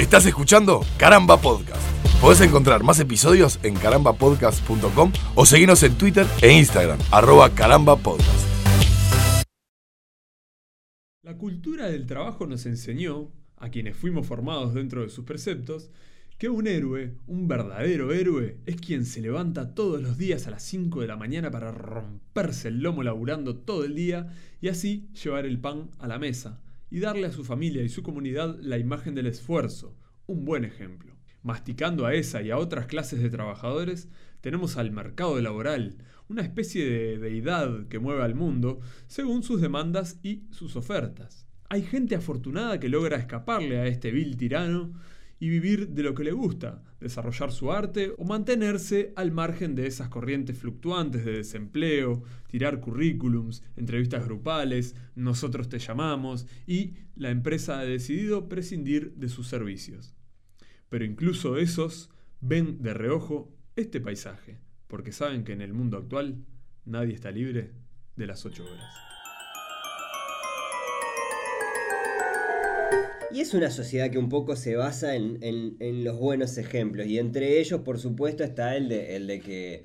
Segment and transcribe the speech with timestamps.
[0.00, 1.82] Estás escuchando Caramba Podcast.
[2.22, 9.44] Podés encontrar más episodios en carambapodcast.com o seguirnos en Twitter e Instagram, arroba carambapodcast.
[11.22, 15.90] La cultura del trabajo nos enseñó, a quienes fuimos formados dentro de sus preceptos,
[16.38, 20.62] que un héroe, un verdadero héroe, es quien se levanta todos los días a las
[20.62, 24.32] 5 de la mañana para romperse el lomo laburando todo el día
[24.62, 26.58] y así llevar el pan a la mesa
[26.90, 29.96] y darle a su familia y su comunidad la imagen del esfuerzo,
[30.26, 31.16] un buen ejemplo.
[31.42, 34.08] Masticando a esa y a otras clases de trabajadores,
[34.40, 35.96] tenemos al mercado laboral,
[36.28, 41.46] una especie de deidad que mueve al mundo según sus demandas y sus ofertas.
[41.68, 44.92] Hay gente afortunada que logra escaparle a este vil tirano
[45.40, 49.86] y vivir de lo que le gusta, desarrollar su arte o mantenerse al margen de
[49.86, 57.80] esas corrientes fluctuantes de desempleo, tirar currículums, entrevistas grupales, nosotros te llamamos y la empresa
[57.80, 60.14] ha decidido prescindir de sus servicios.
[60.90, 66.44] Pero incluso esos ven de reojo este paisaje, porque saben que en el mundo actual
[66.84, 67.72] nadie está libre
[68.16, 69.19] de las ocho horas.
[73.32, 77.06] Y es una sociedad que un poco se basa en, en, los buenos ejemplos.
[77.06, 79.84] Y entre ellos, por supuesto, está el de, el de que.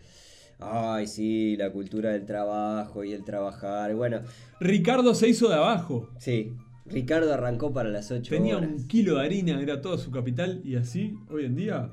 [0.59, 3.93] Ay, sí, la cultura del trabajo y el trabajar.
[3.93, 4.21] Bueno.
[4.59, 6.09] Ricardo se hizo de abajo.
[6.19, 6.53] Sí.
[6.85, 10.61] Ricardo arrancó para las 8 Tenía un kilo de harina, era toda su capital.
[10.63, 11.91] Y así, hoy en día.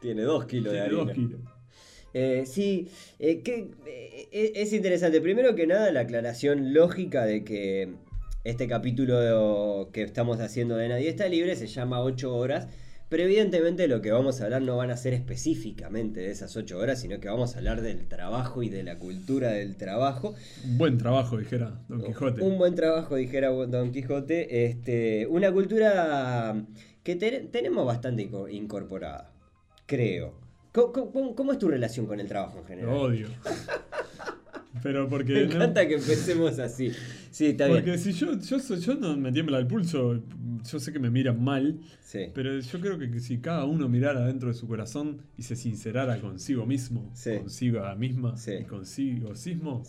[0.00, 1.04] Tiene dos kilos de harina.
[1.04, 1.40] Dos kilos.
[2.18, 5.20] Eh, sí, eh, que, eh, es interesante.
[5.20, 7.94] Primero que nada, la aclaración lógica de que
[8.46, 12.68] este capítulo que estamos haciendo de Nadie está libre se llama 8 horas,
[13.08, 16.78] pero evidentemente lo que vamos a hablar no van a ser específicamente de esas 8
[16.78, 20.36] horas, sino que vamos a hablar del trabajo y de la cultura del trabajo.
[20.64, 22.40] Un buen trabajo, dijera Don Quijote.
[22.40, 24.66] Un buen trabajo, dijera Don Quijote.
[24.66, 26.64] Este, una cultura
[27.02, 29.32] que tenemos bastante incorporada,
[29.86, 30.34] creo.
[30.72, 32.94] ¿Cómo, es tu relación con el trabajo en general?
[32.94, 33.28] odio.
[34.82, 35.32] Pero porque.
[35.32, 36.92] Me encanta que empecemos así.
[37.30, 37.78] Sí, está bien.
[37.78, 40.22] Porque si yo, yo, yo no me tiembla el pulso,
[40.70, 41.80] yo sé que me miran mal.
[42.00, 42.30] Sí.
[42.34, 46.20] Pero yo creo que si cada uno mirara dentro de su corazón y se sincerara
[46.20, 49.82] consigo mismo, consigo misma y consigo sismo,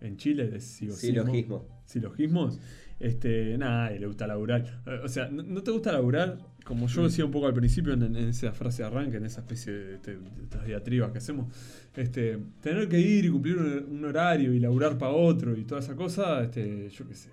[0.00, 1.66] en Chile es silogismo.
[1.84, 2.58] Silogismos.
[2.98, 4.82] Este, nada, le gusta laburar.
[5.02, 6.38] O sea, ¿no te gusta laburar?
[6.70, 9.72] Como yo decía un poco al principio en, esa frase de arranque, en esa especie
[9.72, 11.52] de, estas diatribas que hacemos,
[11.96, 15.96] este, tener que ir y cumplir un, horario y laburar para otro y toda esa
[15.96, 17.28] cosa, este, yo qué sé,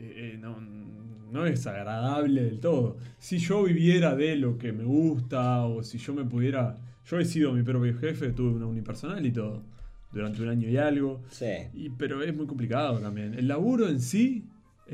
[0.00, 2.96] eh, eh, no, es agradable del todo.
[3.20, 6.76] Si yo viviera de lo que me gusta o si yo me pudiera...
[7.06, 9.62] Yo he sido mi propio jefe, tuve una unipersonal y todo,
[10.10, 11.22] durante un año y algo.
[11.30, 11.68] Sí.
[11.72, 13.34] Y, pero es muy complicado también.
[13.34, 14.44] El laburo en sí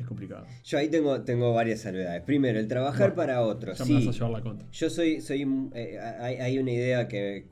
[0.02, 0.46] es complicado.
[0.64, 2.22] Yo ahí tengo, tengo varias salvedades.
[2.22, 3.78] Primero, el trabajar para otros.
[3.78, 4.68] Ya me vas a llevar la contra.
[4.70, 7.46] Yo soy, soy eh, hay, una idea que,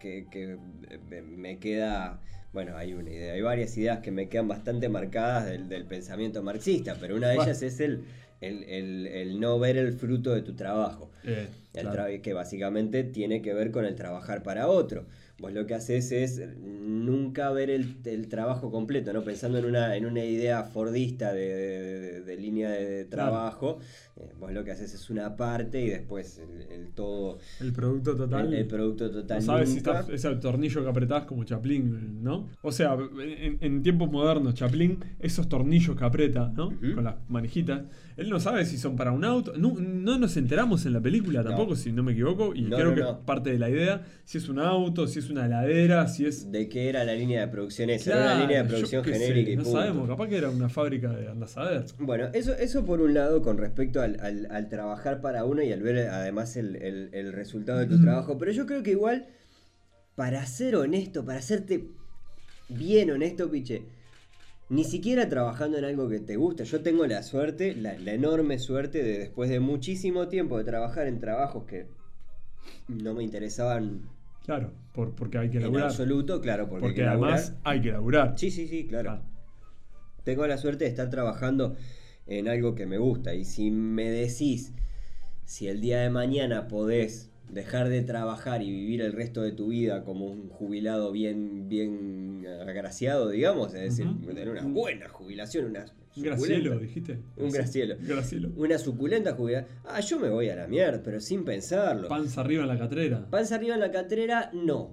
[1.36, 2.20] me queda,
[2.52, 6.96] bueno, hay una idea, hay varias ideas que me quedan bastante marcadas del, pensamiento marxista,
[7.00, 8.04] pero una de ellas es el,
[8.40, 11.10] el, no ver el fruto de tu trabajo.
[11.24, 11.48] Eh,
[12.22, 15.06] que básicamente tiene que ver con el trabajar para otro.
[15.40, 19.22] Vos lo que haces es nunca ver el, trabajo completo, ¿no?
[19.22, 23.78] Pensando en una, en una idea fordista de, línea de trabajo,
[24.16, 26.40] eh, vos lo que haces es una parte y después
[26.70, 27.38] el, todo...
[27.60, 28.52] El producto total.
[28.52, 29.40] El, producto total.
[29.40, 32.48] sabes si está, es el tornillo que apretás como Chaplin, ¿no?
[32.62, 32.96] O sea,
[33.60, 36.70] en, tiempos modernos, Chaplin, esos tornillos que aprieta, ¿no?
[36.94, 37.82] Con las manejitas,
[38.16, 39.52] él no sabe si son para un auto.
[39.56, 43.04] No, no nos enteramos en la película tampoco, si no me equivoco, y creo que
[43.24, 46.50] parte de la idea, si es un auto, si es una heladera, si es...
[46.50, 48.12] ¿De qué era la línea de producción esa?
[48.12, 49.62] era una línea de producción genérica.
[49.62, 51.84] no sabemos, capaz que era una fábrica de andas a ver.
[51.98, 54.18] Bueno, eso, eso por un lado con respecto al,
[54.50, 58.52] al, trabajar para uno y al ver además el, el resultado de tu trabajo, pero
[58.52, 59.26] yo creo que igual,
[60.14, 61.88] para ser honesto, para hacerte
[62.68, 63.82] bien honesto, Piche,
[64.68, 66.64] ni siquiera trabajando en algo que te gusta.
[66.64, 71.20] Yo tengo la suerte, la, enorme suerte de después de muchísimo tiempo de trabajar en
[71.20, 71.86] trabajos que
[72.88, 74.02] no me interesaban.
[74.44, 75.84] Claro, por, porque hay que laburar.
[75.84, 78.38] En absoluto, claro, porque, porque además hay que laburar.
[78.38, 79.10] Sí, sí, sí, claro.
[79.12, 79.22] Ah.
[80.24, 81.76] Tengo la suerte de estar trabajando
[82.26, 83.34] en algo que me gusta.
[83.34, 84.74] Y si me decís,
[85.44, 89.68] si el día de mañana podés dejar de trabajar y vivir el resto de tu
[89.68, 95.86] vida como un jubilado bien, bien agraciado, digamos, es decir, tener una buena jubilación, una
[96.16, 97.18] un gracielo, dijiste.
[97.36, 97.96] Un gracielo.
[98.56, 99.70] Una suculenta jubilación.
[99.84, 102.08] Ah, yo me voy a la mierda, pero sin pensarlo.
[102.08, 103.26] Panza arriba en la catrera.
[103.30, 104.90] Panza arriba en la catrera, no.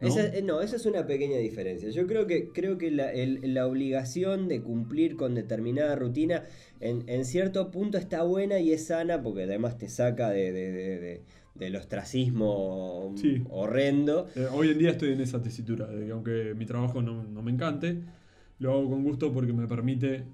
[0.00, 0.08] ¿no?
[0.08, 1.90] Esa, eh, no, esa es una pequeña diferencia.
[1.90, 6.44] Yo creo que, creo que la, el- la obligación de cumplir con determinada rutina
[6.80, 10.72] en, en cierto punto está buena y es sana porque además te saca de, de-
[10.72, 11.22] de- de-
[11.60, 13.44] del ostracismo Sí.
[13.50, 14.26] horrendo.
[14.34, 17.42] Eh, hoy en día estoy en esa tesitura, de que aunque mi trabajo no, no
[17.42, 18.00] me encante,
[18.58, 20.24] lo hago con gusto porque me permite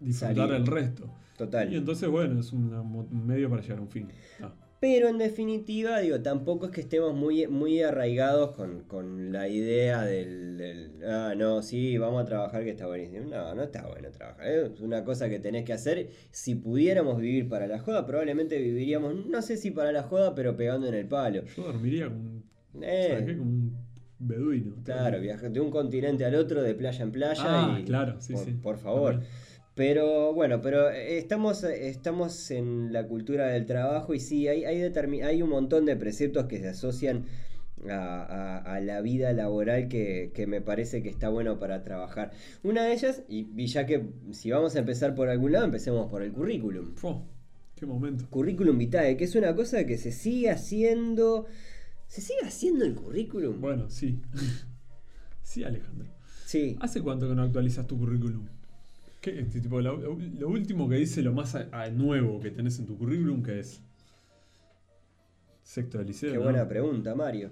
[0.00, 0.54] disfrutar Salir.
[0.54, 1.10] el resto.
[1.38, 1.72] Total.
[1.72, 4.08] Y entonces, bueno, es una un medio para llegar a un fin.
[4.42, 9.46] Ah, Pero en definitiva, digo, tampoco es que estemos muy, muy arraigados con, con la
[9.46, 13.26] idea del, del, ah, no, sí, vamos a trabajar que está buenísimo.
[13.26, 14.46] No, no está bueno trabajar.
[14.48, 14.70] ¿eh?
[14.72, 16.08] Es una cosa que tenés que hacer.
[16.30, 20.56] Si pudiéramos vivir para la joda, probablemente viviríamos, no sé si para la joda, pero
[20.56, 21.44] pegando en el palo.
[21.44, 22.44] yo dormiría como un,
[22.82, 23.36] Eh.
[23.38, 23.76] Como un
[24.18, 24.76] beduino.
[24.82, 27.42] Claro, viajar de un continente al otro, de playa en playa.
[27.44, 28.52] Ah, y, claro, sí, por, sí.
[28.52, 29.12] por favor.
[29.12, 29.30] También.
[29.74, 34.82] Pero bueno, pero eh, estamos, estamos en la cultura del trabajo y sí, hay, hay,
[35.22, 37.26] hay un montón de preceptos que se asocian
[37.88, 42.32] a, a- a la vida laboral que, que me parece que está bueno para trabajar.
[42.62, 46.10] Una de ellas, y, y ya que si vamos a empezar por algún lado, empecemos
[46.10, 46.94] por el currículum.
[46.96, 47.22] Fua,
[47.76, 48.26] qué momento.
[48.28, 51.46] Currículum vitae, que es una cosa que se sigue haciendo...
[52.08, 53.60] ¿Se sigue haciendo el currículum?
[53.60, 54.20] Bueno, sí.
[55.42, 56.08] sí, Alejandro.
[56.44, 56.76] Sí.
[56.80, 58.46] ¿Hace cuánto que no actualizas tu currículum?
[59.20, 62.78] ¿Qué, este, tipo, lo, lo último que dice lo más a- a nuevo que tenés
[62.78, 63.82] en tu currículum, ¿qué es?
[65.62, 66.32] Sexto de liceo.
[66.32, 66.44] Qué ¿no?
[66.44, 67.50] buena pregunta, Mario.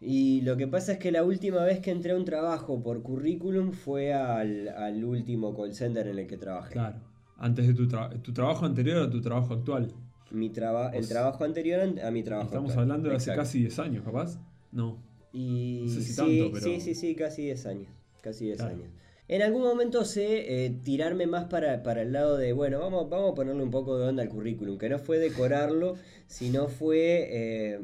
[0.00, 3.02] Y lo que pasa es que la última vez que entré a un trabajo por
[3.02, 6.74] currículum fue al, al último call center en el que trabajé.
[6.74, 7.00] Claro.
[7.38, 9.88] Antes de tu, tra- tu trabajo anterior a tu trabajo actual.
[10.30, 12.48] Mi traba- el trabajo anterior an- a mi trabajo.
[12.48, 12.84] Estamos actual.
[12.90, 14.38] hablando de hace casi 10 años, capaz.
[14.70, 15.02] No.
[15.32, 17.88] Y No sé si sí, tanto, pero- sí, sí, sí, casi 10 años.
[18.22, 18.74] Casi 10 Claro.
[18.76, 18.88] años.
[19.28, 23.32] En algún momento sé eh, tirarme más para, para el lado de, bueno, vamos, vamos
[23.32, 25.96] a ponerle un poco de onda al currículum, que no fue decorarlo,
[26.26, 27.80] sino fue eh,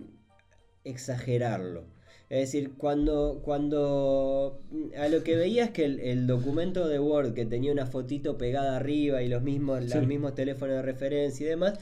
[0.85, 1.85] exagerarlo.
[2.31, 4.63] Es decir, cuando, cuando
[4.99, 8.39] a lo que veía es que el, el documento de Word que tenía una fotito
[8.39, 9.99] pegada arriba y los mismos, Sí.
[9.99, 11.79] los mismos teléfonos de referencia y demás,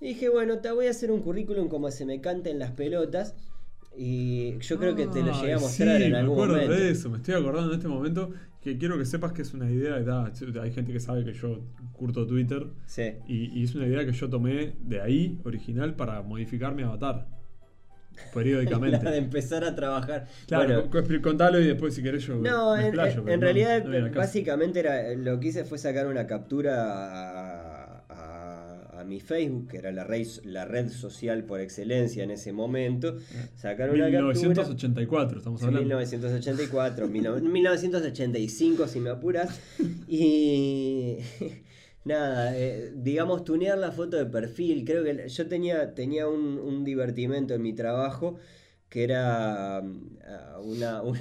[0.00, 3.34] dije, bueno, te voy a hacer un currículum como se me canten las pelotas.
[3.98, 6.74] Y yo creo que te lo llegué a mostrar sí, en me algún acuerdo momento.
[6.74, 9.70] de eso, me estoy acordando en este momento que quiero que sepas que es una
[9.70, 11.60] idea, da, hay gente que sabe que yo
[11.92, 13.12] curto Twitter Sí.
[13.26, 17.26] y, y es una idea que yo tomé de ahí, original, para modificar mi avatar.
[18.34, 18.98] Periódicamente.
[19.04, 20.26] La de empezar a trabajar.
[20.46, 23.24] Claro, Bueno, co- co- contalo y después si querés yo no, me en, explayo, en-
[23.24, 27.75] pero en no- realidad no básicamente era, lo que hice fue sacar una captura a
[29.06, 33.16] mi Facebook, que era la red, la red social por excelencia en ese momento.
[33.54, 34.22] Sacar una captura.
[34.34, 35.80] 1984, estamos hablando.
[35.96, 39.60] 1984, 1985 si me apuras.
[40.08, 41.18] Y
[42.04, 44.84] nada, eh, digamos, tunear la foto de perfil.
[44.84, 48.36] Creo que yo tenía, tenía un, un divertimento en mi trabajo
[48.88, 51.20] que era ah, una, una-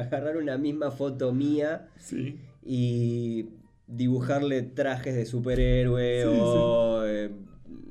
[0.00, 2.36] agarrar una misma foto mía Sí.
[2.64, 3.46] y
[3.88, 7.30] dibujarle trajes de superhéroe Sí, o, eh,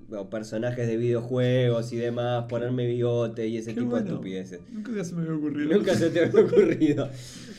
[0.10, 4.06] o personajes de videojuegos y demás, ponerme bigote y ese Qué tipo bueno.
[4.06, 4.60] de estupideces.
[4.72, 5.78] Nunca se me había ocurrido.
[5.78, 7.10] Nunca se te había ocurrido.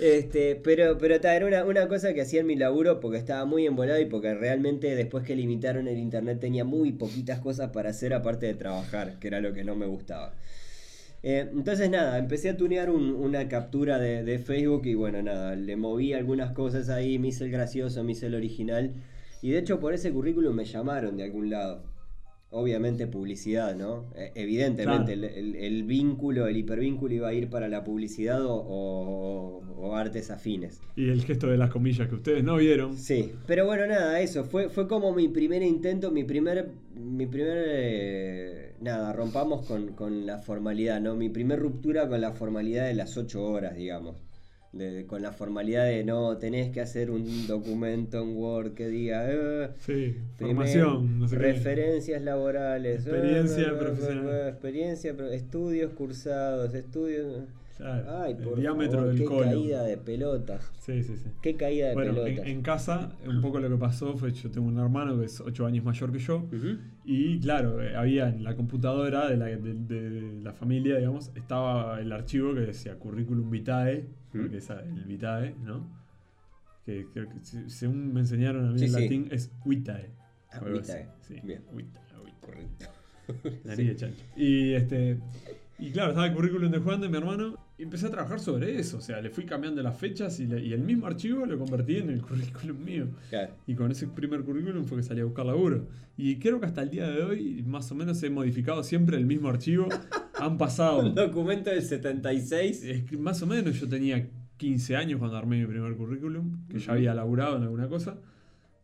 [0.01, 3.45] Este, pero pero ta, era una, una cosa que hacía en mi laburo porque estaba
[3.45, 7.91] muy embolado y porque realmente después que limitaron el internet tenía muy poquitas cosas para
[7.91, 10.35] hacer aparte de trabajar, que era lo que no me gustaba.
[11.23, 15.55] Eh, entonces nada, empecé a tunear un- una captura de, de Facebook y bueno, nada,
[15.57, 18.95] le moví algunas cosas ahí, me hice el gracioso, me hice el original.
[19.43, 21.83] Y de hecho por ese currículum me llamaron de algún lado.
[22.51, 24.07] Obviamente publicidad, ¿no?
[24.17, 25.35] Eh, evidentemente, Claro.
[25.37, 29.95] el, el- el vínculo, el hipervínculo iba a ir para la publicidad o, o- o
[29.95, 30.81] artes afines.
[30.97, 32.97] Y el gesto de las comillas que ustedes no vieron.
[32.97, 37.65] Sí, pero bueno, nada, eso, fue, fue como mi primer intento, mi primer, mi primer,
[37.67, 41.15] eh, nada, rompamos con, con la formalidad, ¿no?
[41.17, 44.17] Mi primer ruptura con la formalidad de las ocho horas, digamos.
[44.73, 49.25] De- con la formalidad de no, tenés que hacer un documento en Word que diga...
[49.27, 51.43] eh, Sí, formación, no sé qué.
[51.43, 54.49] referencias laborales, Experiencia eh, profesional.
[54.49, 57.45] experiencia, pro- estudios cursados, estudios...
[57.79, 59.45] Claro, Ay, el por diámetro favor, del qué colo.
[59.45, 60.69] caída de pelotas.
[60.81, 61.31] Sí, sí, sí.
[61.41, 62.39] Qué caída de Bueno, pelotas.
[62.45, 65.41] en, en casa, un poco lo que pasó fue yo tengo un hermano que es
[65.41, 66.39] 8 años mayor que yo.
[66.39, 66.77] Ujú.
[67.05, 72.01] Y claro, eh, había en la computadora de la, de, de la familia, digamos, estaba
[72.01, 74.41] el archivo que decía currículum vitae, ¿Mm?
[74.43, 75.87] porque es el vitae, ¿no?
[76.85, 79.01] Que creo que se- según me enseñaron a mí Sí, en sí.
[79.03, 80.11] latín es vitae.
[80.53, 81.09] Ah, vitae.
[81.23, 81.63] Sí, Bien.
[81.73, 82.03] vitae, vitae.
[82.41, 82.87] Correcto.
[83.65, 84.25] Nariz de chancho.
[84.37, 85.19] Y este.
[85.81, 88.79] Y claro, estaba el currículum de Juan de mi hermano y empecé a trabajar sobre
[88.81, 88.99] eso.
[88.99, 91.97] O sea, le fui cambiando las fechas y, le- y el mismo archivo lo convertí
[91.99, 93.07] en el currículum mío.
[93.31, 93.55] Claro.
[93.67, 95.87] Y con ese primer currículum fue que salí a buscar laburo.
[96.17, 99.25] Y creo que hasta el día de hoy, más o menos, he modificado siempre el
[99.27, 99.87] mismo archivo
[100.41, 101.01] Han pasado.
[101.01, 102.85] Un documento del 76.
[102.85, 106.79] Es que más o menos yo tenía 15 años cuando armé mi primer currículum, que
[106.81, 108.19] ya había laburado en alguna cosa.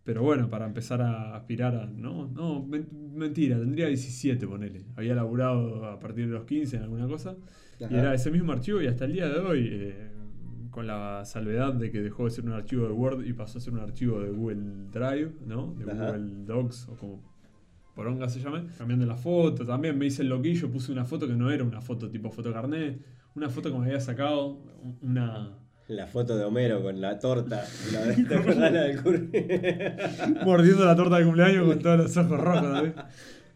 [0.04, 1.86] Pero bueno, para empezar a aspirar a.
[1.86, 4.84] No, no, men- mentira, tendría 17, ponele.
[4.96, 7.36] Había laburado a partir de los 15 en alguna cosa.
[7.80, 7.98] Y Ajá.
[7.98, 10.10] era ese mismo archivo y hasta el día de hoy, eh,
[10.70, 13.60] con la salvedad de que dejó de ser un archivo de Word y pasó a
[13.60, 14.60] ser un archivo de Google
[14.92, 15.74] Drive, ¿no?
[15.74, 16.12] De Ajá.
[16.12, 17.22] Google Docs o como
[17.94, 18.64] poronga se llame.
[18.76, 21.80] Cambiando la foto, también me hice el loquillo, puse una foto que no era una
[21.80, 23.00] foto tipo fotocarnet,
[23.36, 24.60] una foto que me había sacado,
[25.00, 25.58] una...
[25.88, 27.64] La foto de Homero con la torta.
[27.92, 30.38] La de, ¿te acordás la del currículum?
[30.44, 32.88] mordiendo la torta de cumpleaños con todos los ojos rojos.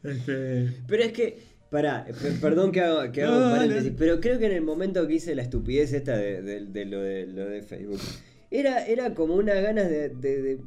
[0.04, 1.38] Este, Pero es que,
[1.70, 5.06] pará, pe- perdón que hago, que hago No, paréntesis, pero creo que en el momento
[5.08, 8.00] que hice la estupidez esta de, de- de lo, de lo de Facebook,
[8.50, 10.58] era, era como una ganas de...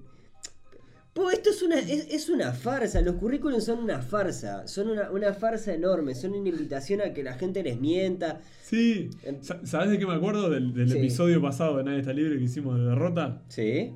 [1.14, 5.12] Po, esto es una, es, es una farsa, los currículums son una farsa, son una,
[5.12, 8.40] una farsa enorme, son una invitación a que la gente les mienta.
[8.64, 10.50] sí, Em- Sa- ¿sabes de qué me acuerdo?
[10.50, 10.98] Del, del Sí.
[11.00, 13.42] episodio pasado de Nadie está libre que hicimos de derrota.
[13.50, 13.92] ¿Sí?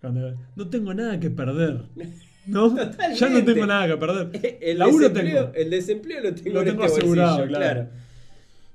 [0.00, 1.82] Cuando no tengo nada que perder.
[2.46, 2.68] ¿No?
[2.70, 3.16] Totalmente.
[3.16, 4.58] Ya no tengo nada que perder.
[4.62, 5.54] El Laburo desempleo, tengo.
[5.56, 7.88] el desempleo lo tengo Lo en tengo este asegurado, bolsillo, claro.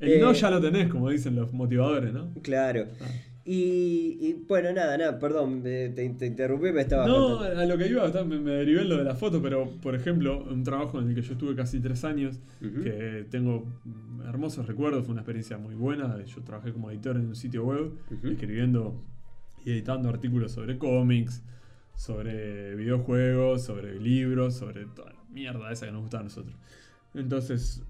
[0.02, 2.30] El Eh, no ya lo tenés, como dicen los motivadores, ¿no?
[2.42, 2.88] Claro.
[3.02, 3.06] Ah.
[3.48, 7.62] Y, y, bueno, nada, nada, perdón, te, te interrumpí, me estaba No, faltando.
[7.62, 10.44] a lo que iba, me, me derivé en lo de la foto, pero por ejemplo,
[10.50, 13.68] un trabajo en el que yo estuve casi tres años, que tengo
[14.28, 16.18] hermosos recuerdos, fue una experiencia muy buena.
[16.26, 17.92] Yo trabajé como editor en un sitio web,
[18.24, 19.00] escribiendo
[19.64, 21.44] y editando artículos sobre cómics,
[21.96, 26.56] sobre videojuegos, sobre libros, sobre toda la mierda esa que nos gusta a nosotros.
[27.14, 27.84] Entonces,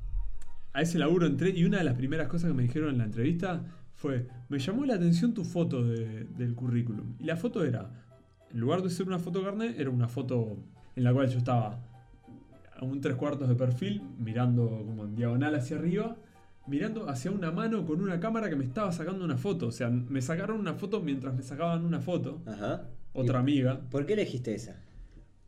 [0.74, 3.06] a ese laburo entré y una de las primeras cosas que me dijeron en la
[3.06, 3.64] entrevista
[4.06, 7.16] fue, me llamó la atención tu foto de- del currículum.
[7.20, 7.90] Y la foto era,
[8.52, 10.58] en lugar de ser una foto carnet, era una foto
[10.96, 11.80] en la cual yo estaba
[12.78, 16.18] a un tres cuartos de perfil, mirando como en diagonal hacia arriba,
[16.68, 19.68] mirando hacia una mano con una cámara que me estaba sacando una foto.
[19.68, 22.42] O sea, me sacaron una foto mientras me sacaban una foto.
[22.46, 22.84] Ajá.
[23.14, 23.80] Otra ¿Y amiga.
[23.90, 24.76] ¿Por qué elegiste esa?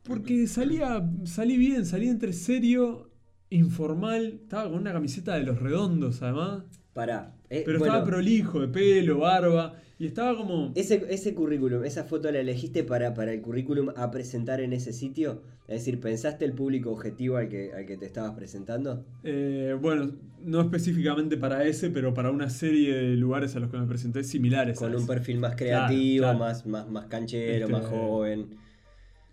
[0.03, 3.11] Porque salía, salí bien, salí entre serio,
[3.49, 4.39] informal.
[4.43, 6.63] Estaba con una camiseta de los redondos, además.
[6.93, 7.35] Pará.
[7.49, 9.75] Eh, Pero bueno, estaba prolijo, de pelo, barba.
[9.99, 10.71] Y estaba como.
[10.75, 14.93] ese, ese currículum, esa foto la elegiste para, para el currículum a presentar en ese
[14.93, 15.41] sitio.
[15.67, 19.05] Es decir, ¿pensaste el público objetivo al que, al que te estabas presentando?
[19.23, 20.11] eh, bueno,
[20.45, 24.23] no específicamente para ese, pero para una serie de lugares a los que me presenté
[24.23, 24.77] similares.
[24.77, 26.39] Con un perfil más Claro, creativo, claro.
[26.39, 28.47] Más, más, más canchero, Este, más joven.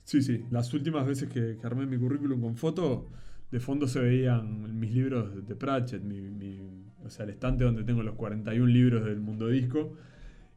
[0.04, 0.44] Sí, sí.
[0.50, 3.10] Las últimas veces que, que armé mi currículum con foto,
[3.50, 6.73] de fondo se veían mis libros de Pratchett, mi, mi-
[7.04, 9.94] o sea, el estante donde tengo los 41 libros del mundo disco,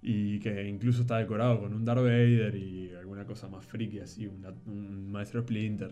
[0.01, 4.27] y que incluso está decorado con un Darth Vader y alguna cosa más friki así,
[4.27, 5.91] una- un maestro Splinter,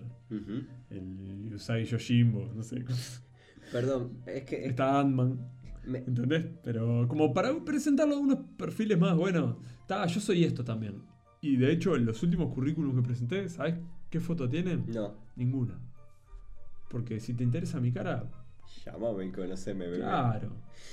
[0.89, 2.83] el Usagi Yojimbo, no sé.
[3.71, 4.63] Perdón, es que...
[4.63, 5.39] es- Está Ant-Man.
[5.87, 6.45] me- ¿Entendés?
[6.63, 11.01] Pero como para presentarlo de unos perfiles más, bueno, está, yo soy esto también.
[11.41, 13.75] Y de hecho, en los últimos currículums que presenté, ¿sabes
[14.09, 14.85] qué foto tienen?
[14.87, 15.79] no, Ninguna.
[16.89, 18.29] Porque si te interesa mi cara,
[18.85, 19.99] llamame y conoceme, bebé.
[19.99, 20.49] claro.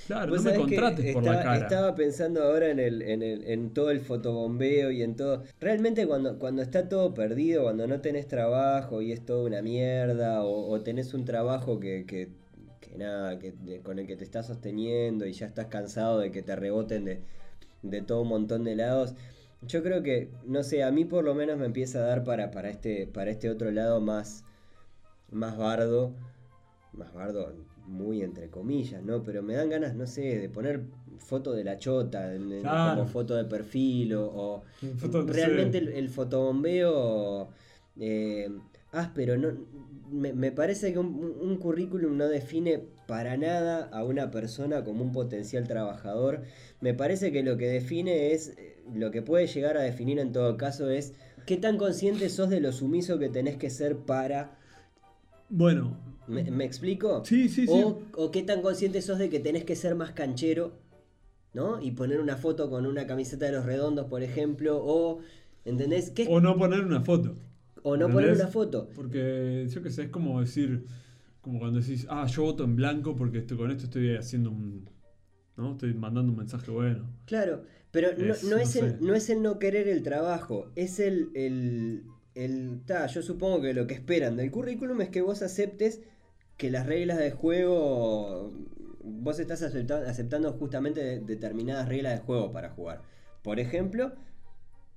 [0.07, 1.57] Claro, no me contrates por la estaba- cara.
[1.67, 5.45] Estaba pensando ahora en, el, en, el, en todo el fotobombeo y en todo.
[5.61, 10.43] Realmente cuando, cuando está todo perdido, cuando no tenés trabajo y es todo una mierda,
[10.45, 12.31] o, o tenés un trabajo que, que,
[12.81, 16.33] que nada, que, de- con el que te estás sosteniendo y ya estás cansado de
[16.33, 17.21] que te reboten de,
[17.83, 19.14] de todo un montón de lados.
[19.62, 22.50] Yo creo que, no sé, a mí por lo menos me empieza a dar para,
[22.50, 24.43] para, este, para este otro lado más,
[25.31, 26.12] más bardo.
[26.95, 27.53] Más bardo,
[27.87, 29.23] muy entre comillas, ¿no?
[29.23, 30.83] Pero me dan ganas, no sé, de poner
[31.19, 32.91] foto de la chota Claro.
[32.97, 34.25] como foto de perfil o...
[34.27, 34.63] o-
[34.99, 37.49] Foto, realmente el, el fotobombeo
[37.99, 38.49] eh,
[38.93, 39.49] áspero, no,
[40.11, 45.03] me, me parece que un, un currículum no define para nada a una persona como
[45.03, 46.43] un potencial trabajador.
[46.81, 50.33] Me parece que lo que define es, eh, lo que puede llegar a definir en
[50.33, 51.15] todo caso es
[51.47, 54.59] qué tan consciente sos de lo sumiso que tenés que ser para...
[55.49, 57.25] Bueno, ¿Me, me explico?
[57.25, 57.83] sí, sí, sí.
[57.83, 60.73] O, o qué tan consciente sos de que tenés que ser más canchero,
[61.52, 61.81] ¿no?
[61.83, 65.21] Y poner una foto con una camiseta de los redondos, por ejemplo, o,
[65.64, 66.11] ¿entendés?
[66.11, 66.26] ¿Qué?
[66.29, 67.37] O no poner una foto.
[67.83, 68.88] O no poner una foto.
[68.95, 70.87] Porque yo qué sé, es como decir,
[71.41, 74.88] como cuando decís, ah, yo voto en blanco porque estoy, con esto estoy haciendo un.
[75.57, 75.73] ¿No?
[75.73, 77.05] Estoy mandando un mensaje bueno.
[77.26, 80.71] Claro, pero no, Es, no no es, el, no es el no querer el trabajo,
[80.76, 81.31] es el...
[81.35, 86.01] el, el ta, yo supongo que lo que esperan del currículum es que vos aceptes
[86.57, 88.53] que las reglas de juego...
[89.05, 93.03] Vos estás acepta- aceptando justamente de- determinadas reglas de juego para jugar.
[93.43, 94.12] Por ejemplo,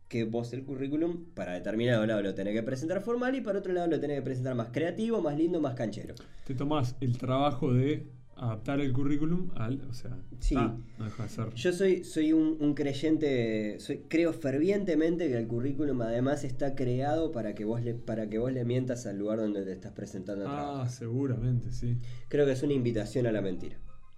[0.07, 3.73] que vos el currículum para determinado lado lo tenés que presentar formal y para otro
[3.73, 6.13] lado lo tenés que presentar más creativo, más lindo, más canchero.
[6.45, 9.81] Te tomás el trabajo de adaptar el currículum al.
[9.89, 10.55] O sea, Sí.
[10.57, 11.53] ah, no deja de ser.
[11.53, 17.31] Yo soy, soy un, un creyente, soy, creo fervientemente que el currículum además está creado
[17.31, 20.47] para que vos le, para que vos le mientas al lugar donde te estás presentando
[20.47, 20.89] a Ah, trabajar.
[20.89, 21.97] seguramente, sí.
[22.27, 23.77] Creo que es una invitación a la mentira.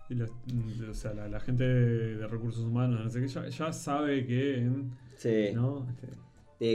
[0.10, 3.48] Y los- mm, o sea, la, la gente de recursos humanos, no sé qué, ya,
[3.50, 4.92] ya sabe que en.
[5.18, 5.50] Sí.
[5.54, 5.86] ¿No?
[5.90, 6.08] Este,
[6.60, 6.74] De-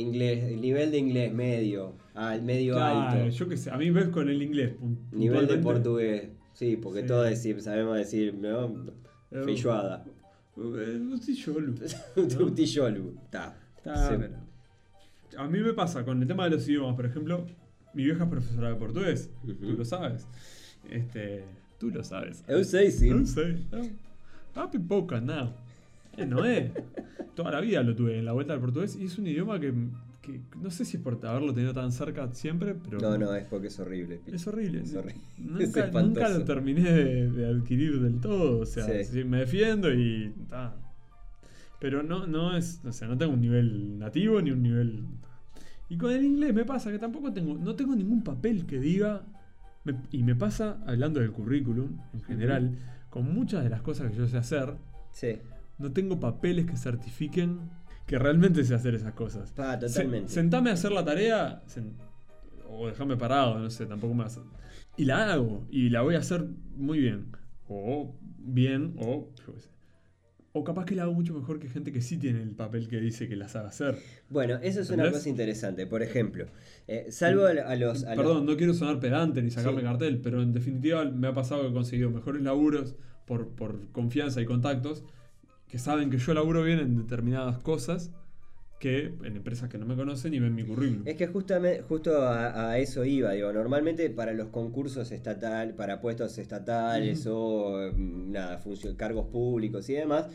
[0.00, 3.28] inglés, el nivel de inglés medio, al medio claro, alto.
[3.30, 3.70] yo qué sé.
[3.70, 4.74] A mí ves con el inglés.
[5.12, 6.28] Nivel de portugués.
[6.56, 7.06] Sí, porque Sí.
[7.06, 8.66] todos decir- sabemos decir, ¿no?
[9.30, 10.04] Eh, Feijoada.
[10.56, 11.74] eh, no sé yo, Lu.
[12.16, 13.14] Un tillolu.
[13.26, 13.54] Está.
[15.36, 17.44] A mí me pasa con el tema de los idiomas, por ejemplo,
[17.92, 20.26] mi vieja es profesora de portugués, tú lo sabes.
[20.90, 21.44] Este,
[21.78, 22.42] tú lo sabes.
[22.48, 23.10] Eu sei, sí.
[23.26, 23.58] Sé.
[23.70, 23.82] No.
[24.54, 25.52] Ah, pipoca, no.
[26.16, 26.70] Eh, no es.
[27.34, 29.74] Toda la vida lo tuve en la vuelta del portugués y es un idioma que,
[30.26, 33.44] que no sé si es por haberlo tenido tan cerca siempre, pero No, no, es
[33.44, 34.20] porque es horrible.
[34.26, 34.80] es horrible.
[34.82, 35.20] Es horrible.
[35.62, 38.60] Es Nunca, lo terminé de, de adquirir del todo.
[38.60, 39.04] O sea, Sí.
[39.04, 40.32] sí, me defiendo y.
[41.80, 42.80] Pero no, no es.
[42.84, 45.04] O sea, no tengo un nivel nativo ni un nivel.
[45.88, 47.56] Y con el inglés me pasa que tampoco tengo.
[47.56, 49.24] No tengo ningún papel que diga.
[49.84, 52.76] me- y me pasa, hablando del currículum en general,
[53.08, 54.74] con muchas de las cosas que yo sé hacer,
[55.12, 55.38] Sí.
[55.78, 57.60] no tengo papeles que certifiquen
[58.06, 59.48] que realmente sé hacer esas cosas.
[59.48, 60.28] Se- totalmente.
[60.32, 61.94] sentame a hacer la tarea sen-
[62.68, 64.40] o dejame parado, no sé, tampoco me hace.
[64.96, 66.46] Y la hago, y la voy a hacer
[66.76, 67.32] muy bien.
[67.68, 69.68] O bien, o yo qué sé.
[70.52, 72.98] O capaz que la hago mucho mejor que gente que sí tiene el papel que
[72.98, 73.98] dice que la sabe hacer.
[74.30, 75.18] Bueno, eso es una ¿Entendés?
[75.20, 75.86] cosa interesante.
[75.86, 76.46] Por ejemplo,
[76.88, 78.04] eh, salvo a, a los.
[78.04, 79.84] a los- Perdón, no quiero sonar pedante ni sacarme Sí.
[79.86, 82.94] cartel, pero en definitiva me ha pasado que he conseguido mejores laburos
[83.26, 85.04] por, por confianza y contactos
[85.68, 88.10] que saben que yo laburo bien en determinadas cosas
[88.78, 91.02] que en empresas que no me conocen y ven mi currículum.
[91.06, 96.00] Es que justamente, justo a, a eso iba, digo, normalmente para los concursos estatal, para
[96.02, 98.60] puestos estatales o mm, nada,
[98.98, 100.26] cargos públicos y demás,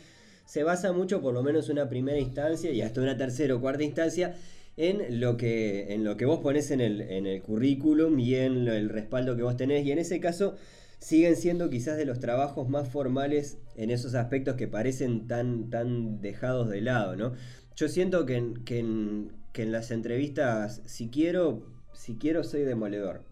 [0.46, 3.84] se basa mucho, por lo menos una primera instancia y hasta una tercera o cuarta
[3.84, 4.36] instancia,
[4.76, 8.66] en lo que, en lo que vos ponés en el, en el currículum y en
[8.66, 9.86] lo- el respaldo que vos tenés.
[9.86, 10.56] Y en ese caso
[11.02, 16.22] siguen siendo quizás de los trabajos más formales en esos aspectos que parecen tan, tan
[16.22, 17.34] dejados de lado, ¿no?
[17.76, 22.62] Yo siento que en, que en, que en las entrevistas, si quiero, si quiero soy
[22.62, 23.24] demoledor.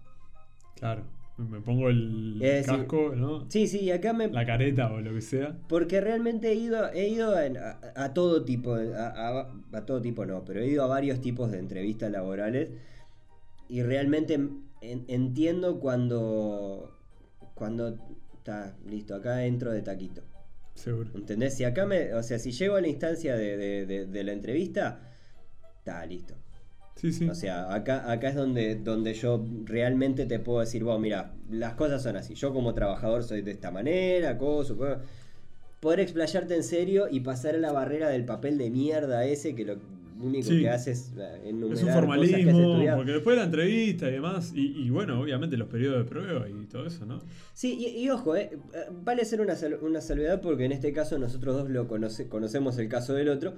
[0.75, 1.03] Claro,
[1.37, 3.49] me pongo el casco, ¿no?
[3.51, 4.27] Sí, sí, acá me...
[4.29, 5.55] La careta o lo que sea.
[5.69, 10.25] Porque realmente he ido, he ido a, a todo tipo, a, a- a todo tipo
[10.25, 12.69] no, pero he ido a varios tipos de entrevistas laborales
[13.69, 16.98] y realmente en- entiendo cuando,
[17.59, 17.95] cuando
[18.33, 20.23] está listo, acá entro de taquito.
[20.73, 21.11] Seguro.
[21.13, 21.55] ¿Entendés?
[21.55, 24.31] Si acá me, o sea, si llego a la instancia de, de- de- de la
[24.31, 24.99] entrevista,
[25.77, 26.33] está listo.
[26.95, 27.29] Sí, sí.
[27.29, 31.73] O sea, acá, acá es donde, donde yo realmente te puedo decir, vos, mira, las
[31.75, 32.33] cosas son así.
[32.33, 35.01] Yo como trabajador soy de esta manera, cosa, cosa".
[35.79, 39.63] Poder explayarte en serio y pasar a la barrera del papel de mierda ese que
[39.63, 39.77] lo
[40.19, 40.59] único Sí.
[40.61, 43.45] que hace es eh, enumerar es un cosas que has formalismo, porque después de la
[43.45, 47.19] entrevista y demás, y, y bueno, obviamente los periodos de prueba y todo eso, ¿no?
[47.53, 50.91] Sí, y, y ojo, eh, eh, vale ser una, sal- una salvedad porque en este
[50.93, 53.53] caso nosotros dos lo conoce, conocemos el caso del otro,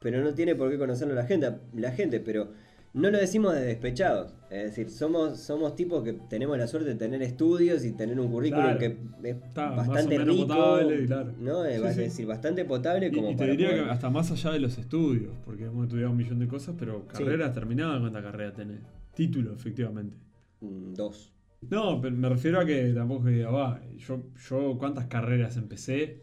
[0.00, 2.52] pero no tiene por qué conocerlo la gente, la gente, pero
[2.94, 4.32] no lo decimos de despechados.
[4.50, 8.30] Es decir, somos, somos tipos que tenemos la suerte de tener estudios y tener un
[8.30, 8.78] currículum Claro.
[8.78, 8.86] que
[9.24, 11.32] es Está bastante rico, potable, claro.
[11.40, 11.64] ¿no?
[11.64, 12.00] Es Sí, sí.
[12.00, 14.60] decir, bastante potable Y, como y te para diría poder- que hasta más allá de
[14.60, 17.18] los estudios, porque hemos estudiado un millón de cosas, pero Sí.
[17.24, 18.80] carreras terminadas, ¿cuánta carrera tenés?
[19.14, 20.16] Título, efectivamente.
[20.60, 21.32] Mm, dos.
[21.68, 26.22] No, pero me refiero a que tampoco diga, va, yo, yo cuántas carreras empecé,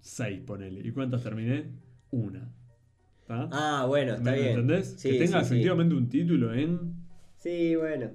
[0.00, 0.80] seis, ponele.
[0.86, 1.66] ¿Y cuántas terminé?
[2.12, 2.50] Una.
[3.28, 4.48] Ah, bueno, está ¿Me bien.
[4.50, 4.94] entendés?
[4.98, 5.54] Sí, que tenga sí, sí.
[5.54, 6.94] efectivamente un título en
[7.36, 8.10] Sí, bueno.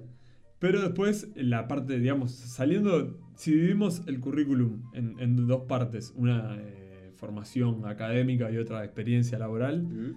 [0.58, 6.56] Pero después, la parte, digamos, saliendo, si dividimos el currículum en, en dos partes, una
[6.60, 10.16] eh, formación académica y otra experiencia laboral, Mm.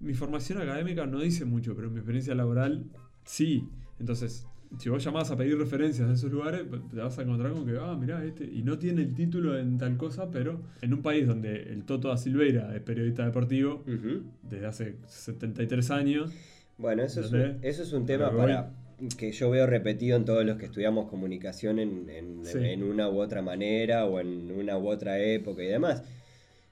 [0.00, 2.84] mi formación académica no dice mucho, pero mi experiencia laboral
[3.24, 3.68] sí.
[3.98, 4.46] Entonces,
[4.78, 7.64] si vos llamás a pedir referencias de esos lugares, pues, te vas a encontrar con
[7.66, 11.02] que, ah, mirá, este, y no tiene el título en tal cosa, pero en un
[11.02, 14.24] país donde el Toto da Silveira es periodista deportivo Ujú.
[14.42, 16.32] desde hace 73 años,
[16.76, 18.70] Bueno, eso es, un, eso es un tema para
[19.16, 22.58] que yo veo repetido en todos los que estudiamos comunicación en, en- Sí.
[22.58, 26.02] en una u otra manera o en una u otra época y demás.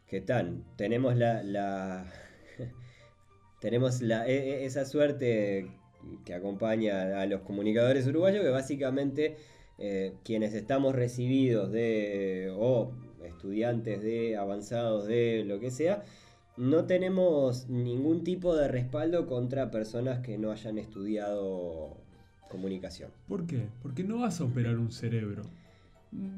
[0.08, 0.62] ¿Qué tal?
[0.76, 2.12] Tenemos la, la
[3.60, 5.70] tenemos la, e- e- esa suerte
[6.24, 9.36] que acompaña a los comunicadores uruguayos que básicamente
[9.78, 12.92] eh, quienes estamos recibidos de o
[13.24, 16.04] estudiantes de avanzados de lo que sea
[16.56, 21.96] no tenemos ningún tipo de respaldo contra personas que no hayan estudiado
[22.48, 23.10] comunicación.
[23.28, 23.68] ¿por qué?
[23.82, 25.42] Porque no vas a operar un cerebro.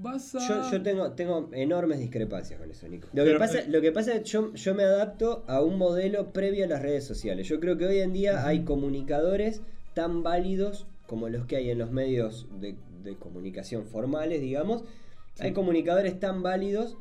[0.01, 0.39] Vas a...
[0.47, 3.09] Yo, yo tengo, tengo enormes discrepancias con eso, Nico.
[3.13, 5.63] Lo que Pero, pasa, eh, lo que pasa es que yo, yo me adapto a
[5.63, 7.47] un modelo previo a las redes sociales.
[7.49, 9.63] Yo creo que hoy en día hay comunicadores
[9.95, 14.85] tan válidos como los que hay en los medios de, de comunicación formales, digamos.
[15.41, 16.97] Hay comunicadores tan válidos,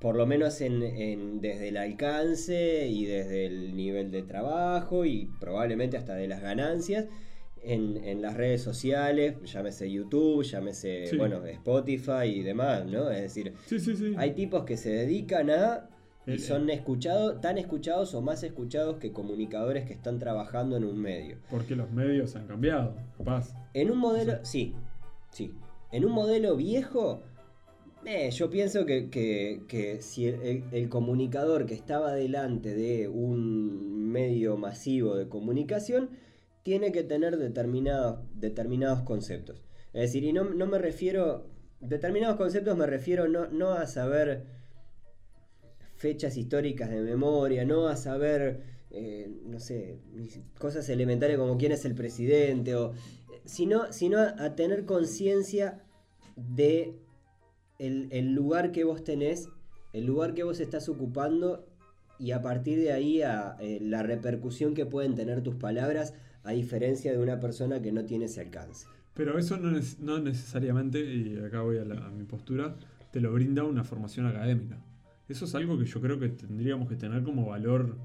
[0.00, 5.30] por lo menos en, en- desde el alcance y desde el nivel de trabajo y
[5.38, 7.06] probablemente hasta de las ganancias.
[7.64, 11.16] En, en las redes sociales, llámese YouTube, llámese Sí.
[11.16, 13.08] bueno, Spotify y demás, ¿no?
[13.10, 14.14] Es decir, Sí, sí, sí.
[14.16, 15.88] hay tipos que se dedican a
[16.26, 20.84] y El- son escuchados, tan escuchados o más escuchados que comunicadores que están trabajando en
[20.84, 21.36] un medio.
[21.50, 23.54] Porque los medios han cambiado, capaz.
[23.74, 24.74] En un modelo, sí,
[25.30, 25.52] sí.
[25.92, 27.22] En un modelo viejo,
[28.06, 34.56] eh, yo pienso que, que- que si el comunicador que estaba delante de un medio
[34.56, 36.10] masivo de comunicación
[36.62, 39.62] tiene que tener determinados, determinados conceptos.
[39.92, 41.46] Es decir, y no, no me refiero,
[41.80, 44.44] determinados conceptos me refiero no, no a saber
[45.96, 49.98] fechas históricas de memoria, no a saber, eh, no sé,
[50.58, 52.92] cosas elementales como quién es el presidente, o,
[53.44, 55.82] sino, sino a, a tener conciencia
[56.36, 56.98] de
[57.78, 59.48] el, el lugar que vos tenés,
[59.92, 61.66] el lugar que vos estás ocupando
[62.18, 66.52] y a partir de ahí a eh, la repercusión que pueden tener tus palabras a
[66.52, 68.86] diferencia de una persona que no tiene ese alcance.
[69.14, 72.76] Pero eso no, neces- no necesariamente, y acá voy a, la- a mi postura,
[73.10, 74.78] te lo brinda una formación académica.
[75.28, 77.96] Eso es algo que yo creo que tendríamos que tener como valor,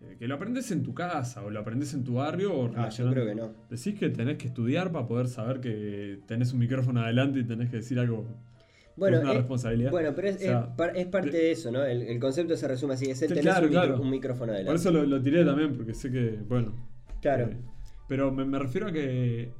[0.00, 2.54] eh, que lo aprendes en tu casa o lo aprendes en tu barrio.
[2.54, 3.54] O Ah, yo creo que no.
[3.70, 7.70] Decís que tenés que estudiar para poder saber que tenés un micrófono adelante y tenés
[7.70, 8.26] que decir algo.
[8.96, 9.90] Bueno, es una eh, responsabilidad.
[9.92, 11.84] Bueno, pero es, O sea, es par- es parte de eso, ¿no?
[11.84, 14.02] El, el concepto se resume así, es el tener claro, un, micro- claro.
[14.02, 14.66] un micrófono adelante.
[14.70, 16.74] Por eso lo, lo tiré también, porque sé que, bueno.
[17.20, 17.44] Claro.
[17.44, 17.56] eh,
[18.08, 19.50] pero me, me refiero a que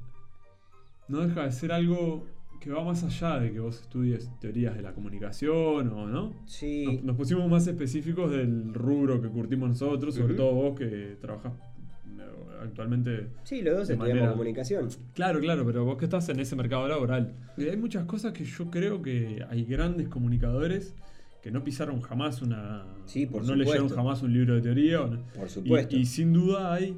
[1.09, 2.27] no deja de ser algo
[2.61, 6.35] que va más allá de que vos estudies teorías de la comunicación o no.
[6.47, 6.85] Sí.
[6.87, 11.53] Nos, nos pusimos más específicos del rubro que curtimos nosotros, sobre todo vos que trabajás
[11.55, 12.23] eh,
[12.65, 13.29] actualmente.
[13.45, 14.89] Sí, los dos de estudiamos manera- comunicación.
[15.15, 17.33] Claro, claro, pero vos que estás en ese mercado laboral.
[17.57, 20.95] Y hay muchas cosas que yo creo que hay grandes comunicadores
[21.43, 22.85] que no pisaron jamás una.
[23.07, 25.03] Sí, por no leyeron jamás un libro de teoría.
[25.03, 25.97] o no- Por y- supuesto.
[25.97, 26.97] Y, sin duda hay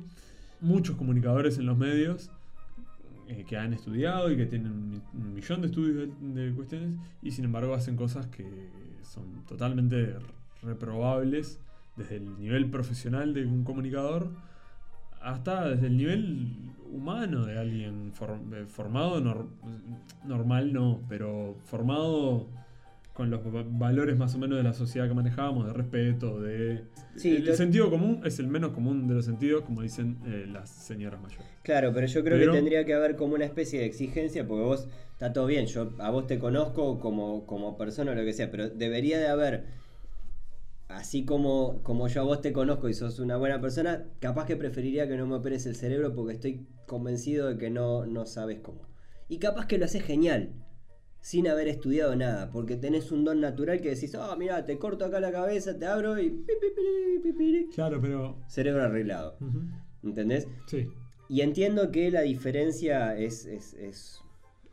[0.60, 2.30] muchos comunicadores en los medios
[3.28, 6.90] eh, que han estudiado y que tienen un, mi- un millón de estudios de, cuestiones
[7.22, 8.44] y sin embargo hacen cosas que
[9.02, 10.16] son totalmente
[10.62, 11.58] reprobables
[11.96, 14.30] desde el nivel profesional de un comunicador
[15.20, 16.48] hasta desde el nivel
[16.92, 18.12] humano de alguien
[18.52, 19.46] eh, formado, nor-
[20.24, 22.46] normal no, pero formado
[23.20, 26.84] con los va- valores más o menos de la sociedad que manejábamos, de respeto, de...
[27.16, 30.70] Sí, el, sentido común es el menos común de los sentidos, como dicen eh, las
[30.70, 31.46] señoras mayores.
[31.62, 34.64] Claro, pero yo creo Pero- que tendría que haber como una especie de exigencia, porque
[34.64, 38.32] vos, está todo bien, yo a vos te conozco como, como persona o lo que
[38.32, 39.66] sea, pero debería de haber,
[40.88, 44.56] así como, como yo a vos te conozco y sos una buena persona, capaz que
[44.56, 48.60] preferiría que no me operes el cerebro porque estoy convencido de que no, no sabes
[48.60, 48.80] cómo.
[49.28, 50.54] Y capaz que lo haces genial,
[51.20, 55.04] sin haber estudiado nada, porque tenés un don natural que decís, ah, mira, te corto
[55.04, 56.30] acá la cabeza, te abro y...
[56.30, 56.66] pi, pi,
[57.22, 57.68] pi, pi, pi".
[57.74, 58.38] Claro, pero...
[58.48, 59.36] Cerebro arreglado,
[60.02, 60.48] ¿entendés?
[60.66, 60.88] Sí.
[61.28, 64.20] Y entiendo que la diferencia es, es, es,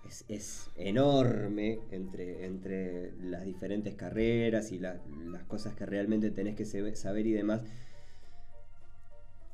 [0.07, 6.55] es- es enorme entre, entre las diferentes carreras y la- las cosas que realmente tenés
[6.55, 7.62] que saber y demás.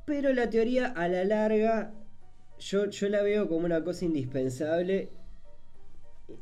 [0.06, 1.94] Pero la teoría a la larga
[2.60, 5.10] yo, yo la veo como una cosa indispensable.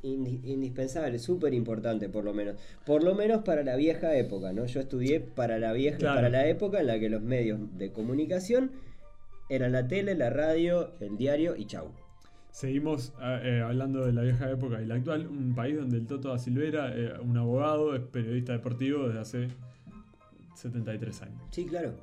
[0.03, 2.55] Indi- indispensable, súper importante por lo menos.
[2.85, 4.65] Por lo menos para la vieja época, ¿no?
[4.65, 6.15] Yo estudié para la vieja, Claro.
[6.15, 8.71] para la época en la que los medios de comunicación
[9.49, 11.91] eran la tele, la radio, el diario y chau.
[12.51, 16.05] Seguimos eh, eh, hablando de la vieja época y la actual, un país donde el
[16.07, 19.47] Toto da Silveira, eh, un abogado, es periodista deportivo desde hace
[20.55, 21.41] 73 años.
[21.51, 21.93] Sí, claro.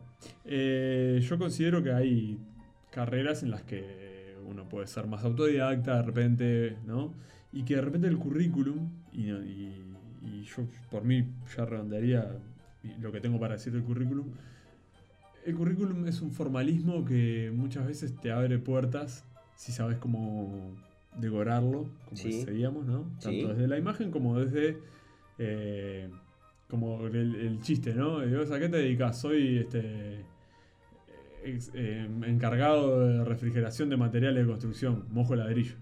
[0.45, 2.39] Eh, yo considero que hay
[2.91, 7.13] carreras en las que uno puede ser más autodidacta de repente, ¿no?
[7.53, 9.85] Y que de repente el currículum, y, y-
[10.23, 12.31] y yo por mí ya redondearía
[13.01, 14.27] lo que tengo para decir del currículum,
[15.47, 19.25] el currículum es un formalismo que muchas veces te abre puertas
[19.57, 20.75] si sabes cómo
[21.17, 22.45] decorarlo, como Sí.
[22.45, 23.11] decíamos, ¿no?
[23.21, 24.79] Tanto desde la imagen como desde
[25.39, 26.11] eh,
[26.69, 28.19] como el, el chiste, ¿no?
[28.19, 28.25] ¿A
[28.59, 29.19] qué te dedicas?
[29.21, 30.25] Soy este
[31.45, 35.77] ex- eh, encargado de refrigeración de materiales de construcción, mojo ladrillo.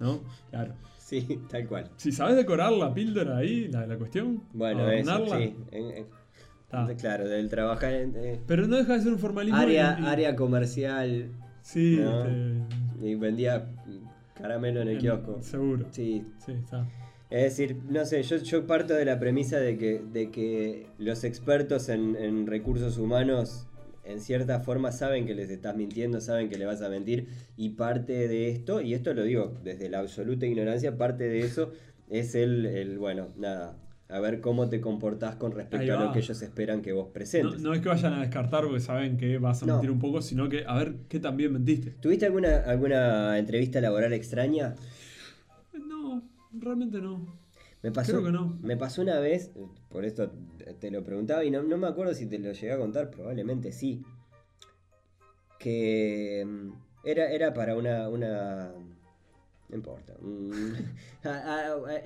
[0.00, 0.20] ¿No?
[0.50, 0.74] Claro.
[0.98, 1.90] Sí, tal cual.
[1.96, 5.54] Si sabes decorar la píldora ahí, la, la cuestión, Bueno, eso, sí.
[6.98, 9.58] Claro, del trabajar en eh, Pero no deja de ser un formalismo.
[9.58, 12.24] área, y- área comercial Sí, ¿no?
[12.24, 13.66] este, y vendía
[14.34, 15.42] Caramelo en el kiosco.
[15.42, 15.86] Seguro.
[15.90, 16.24] Sí.
[16.38, 16.88] Sí, está.
[17.28, 21.24] Es decir, no sé, yo, yo parto de la premisa de que, de que los
[21.24, 23.68] expertos en, en recursos humanos
[24.04, 27.70] en cierta forma saben que les estás mintiendo, saben que le vas a mentir y
[27.70, 31.72] parte de esto, y esto lo digo desde la absoluta ignorancia, parte de eso
[32.10, 33.76] es el, el bueno, nada,
[34.08, 37.60] a ver cómo te comportás con respecto a lo que ellos esperan que vos presentes.
[37.62, 39.74] no es que vayan a descartar porque saben que vas a No.
[39.74, 41.92] mentir un poco, sino que a ver qué también mentiste.
[41.92, 44.74] ¿Tuviste alguna, alguna entrevista laboral extraña?
[45.86, 47.40] No, realmente no.
[47.82, 48.58] Me pasó, Creo que no.
[48.62, 49.50] me pasó una vez,
[49.88, 50.30] por esto
[50.78, 53.72] te lo preguntaba y no, no me acuerdo si te lo llegué a contar, probablemente
[53.72, 54.02] sí.
[55.58, 56.72] Que mm,
[57.04, 58.72] era, era para una, una.
[59.68, 60.14] No importa.
[60.20, 60.74] un-
[61.24, 62.02] a- a- a-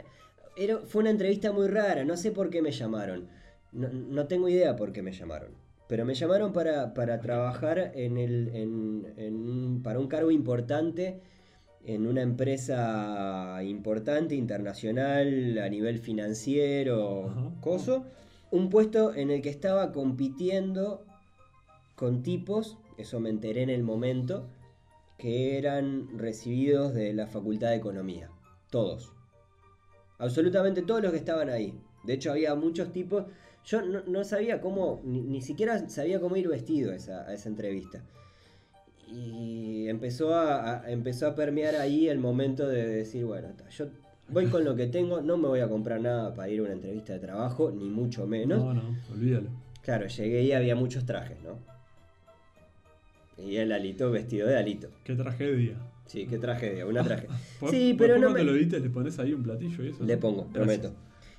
[0.57, 3.29] era- fue una entrevista muy rara, no sé por qué me llamaron.
[3.73, 5.51] No, no tengo idea por qué me llamaron.
[5.89, 11.21] Pero me llamaron para, para trabajar en el, en, para un cargo importante
[11.87, 17.53] en una empresa importante, internacional, a nivel financiero, Ajá.
[17.61, 18.05] coso.
[18.51, 21.05] Un puesto en el que estaba compitiendo
[21.94, 24.49] con tipos, eso me enteré en el momento,
[25.16, 28.31] que eran recibidos de la Facultad de Economía.
[28.70, 29.12] Todos.
[30.18, 31.79] Absolutamente todos los que estaban ahí.
[32.05, 33.25] De hecho, había muchos tipos.
[33.64, 37.33] Yo no, no sabía cómo, ni, ni siquiera sabía cómo ir vestido a esa, a
[37.33, 38.03] esa entrevista.
[39.07, 43.87] Y empezó a, a- empezó a permear ahí el momento de decir, bueno, ta, yo
[44.29, 46.73] voy con lo que tengo, no me voy a comprar nada para ir a una
[46.73, 48.59] entrevista de trabajo, ni mucho menos.
[48.59, 49.49] No, no, olvídalo.
[49.83, 51.59] Claro, llegué y había muchos trajes, ¿no?
[53.38, 54.88] Y el alito vestido de alito.
[55.05, 55.77] Qué tragedia.
[56.07, 57.37] Sí, qué tragedia, una tragedia.
[57.71, 58.45] Sí, pero no cuando me...
[58.45, 60.03] lo edites le pones ahí un platillo y eso.
[60.05, 60.79] Le pongo, Gracias.
[60.81, 60.95] prometo.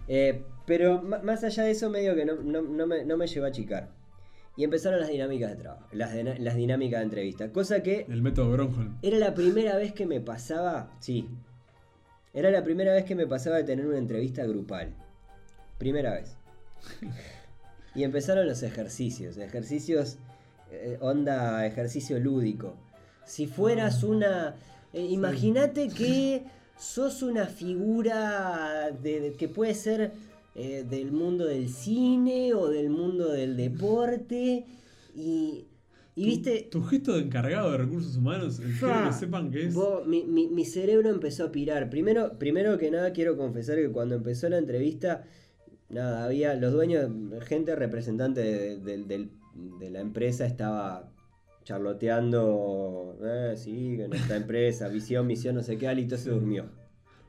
[0.07, 3.45] Eh, pero más allá de eso, medio que no, no- no me, no me llevó
[3.45, 3.89] a achicar.
[4.57, 7.51] Y empezaron las dinámicas de trabajo, las, las dinámicas de entrevista.
[7.53, 8.97] Cosa que El método Bronholm.
[9.03, 11.29] era la primera vez que me pasaba, sí,
[12.33, 14.93] era la primera vez que me pasaba de tener una entrevista grupal.
[15.77, 16.35] Primera vez.
[17.95, 20.17] Y empezaron los ejercicios, ejercicios,
[20.71, 22.75] eh, onda, ejercicio lúdico.
[23.25, 24.55] Si fueras una...
[24.93, 26.43] eh, Imagínate que
[26.77, 30.11] sos una figura de, de- que puede ser
[30.57, 34.65] eh, del mundo del cine o del mundo del deporte
[35.15, 35.65] y...
[36.19, 39.75] Y Tu- viste, Tu, gesto de encargado de recursos humanos, quiero que sepan que es.
[39.75, 41.91] vos- mi, mi- mi cerebro empezó a pirar.
[41.91, 45.25] Primero, primero que nada quiero confesar que cuando empezó la entrevista,
[45.89, 47.11] nada, había los dueños,
[47.45, 49.29] gente representante de, de-
[49.79, 51.11] de la empresa estaba
[51.65, 56.65] charloteando, eh, sí, que nuestra empresa, visión, misión, no sé qué, Alito se durmió.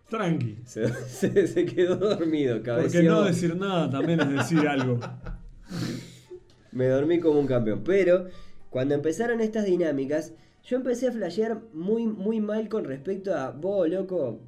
[0.09, 0.59] Tranqui.
[0.65, 3.03] Se, se- se quedó dormido, Porque cabeceó.
[3.13, 4.99] no decir nada también es decir algo.
[6.73, 7.83] Me dormí como un campeón.
[7.85, 8.27] Pero
[8.71, 10.33] cuando empezaron estas dinámicas,
[10.65, 14.41] yo empecé a flashear muy, muy mal con respecto a, vos, loco,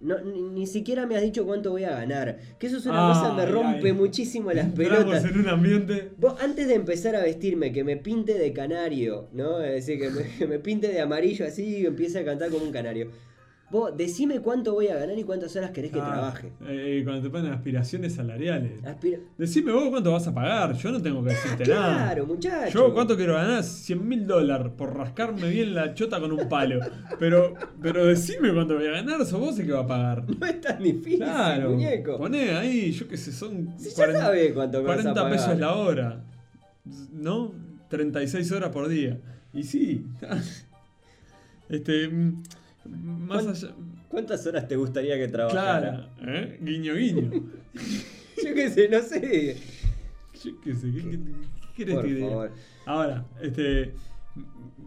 [0.00, 2.38] no, ni, ni siquiera me has dicho cuánto voy a ganar.
[2.58, 3.92] Que eso es una Ay, cosa que me rompe ay.
[3.92, 5.24] muchísimo las pelotas.
[5.24, 6.10] en un ambiente.
[6.18, 9.62] Vos, antes de empezar a vestirme, que me pinte de canario, ¿no?
[9.62, 12.64] Es decir, que me, que me pinte de amarillo así y empiece a cantar como
[12.64, 13.10] un canario.
[13.68, 16.52] Vos, decime cuánto voy a ganar y cuántas horas querés que Ah, trabaje.
[16.68, 18.72] eh, cuando te ponen aspiraciones salariales.
[18.84, 20.72] Aspira- Decime vos cuánto vas a pagar.
[20.74, 21.96] Yo no tengo que decirte nada.
[22.04, 22.72] Claro, muchacho.
[22.72, 26.78] Yo cuánto quiero ganar, 100 mil dólares por rascarme bien la chota con un palo.
[27.18, 30.24] Pero, pero decime cuánto voy a ganar, sos vos el que va a pagar.
[30.38, 32.18] No es tan difícil, Claro, muñeco.
[32.18, 35.32] poné ahí, yo qué sé, son Si ya sabe cuánto me vas a 40 pagar.
[35.38, 36.24] pesos la hora,
[37.12, 37.52] ¿no?
[37.88, 39.18] 36 horas por día.
[39.52, 40.06] Y sí,
[41.68, 42.42] este, mm,
[42.88, 43.68] más ¿Cuán- allá,
[44.08, 46.08] ¿Cuántas horas te gustaría que trabajara?
[46.18, 46.58] claro, ¿eh?
[46.62, 47.30] guiño guiño.
[48.44, 49.56] Yo qué sé, no sé.
[50.44, 52.28] Yo qué sé, ¿qué, qué- qué querés Por que diga?
[52.28, 52.50] favor.
[52.86, 53.92] Ahora, este,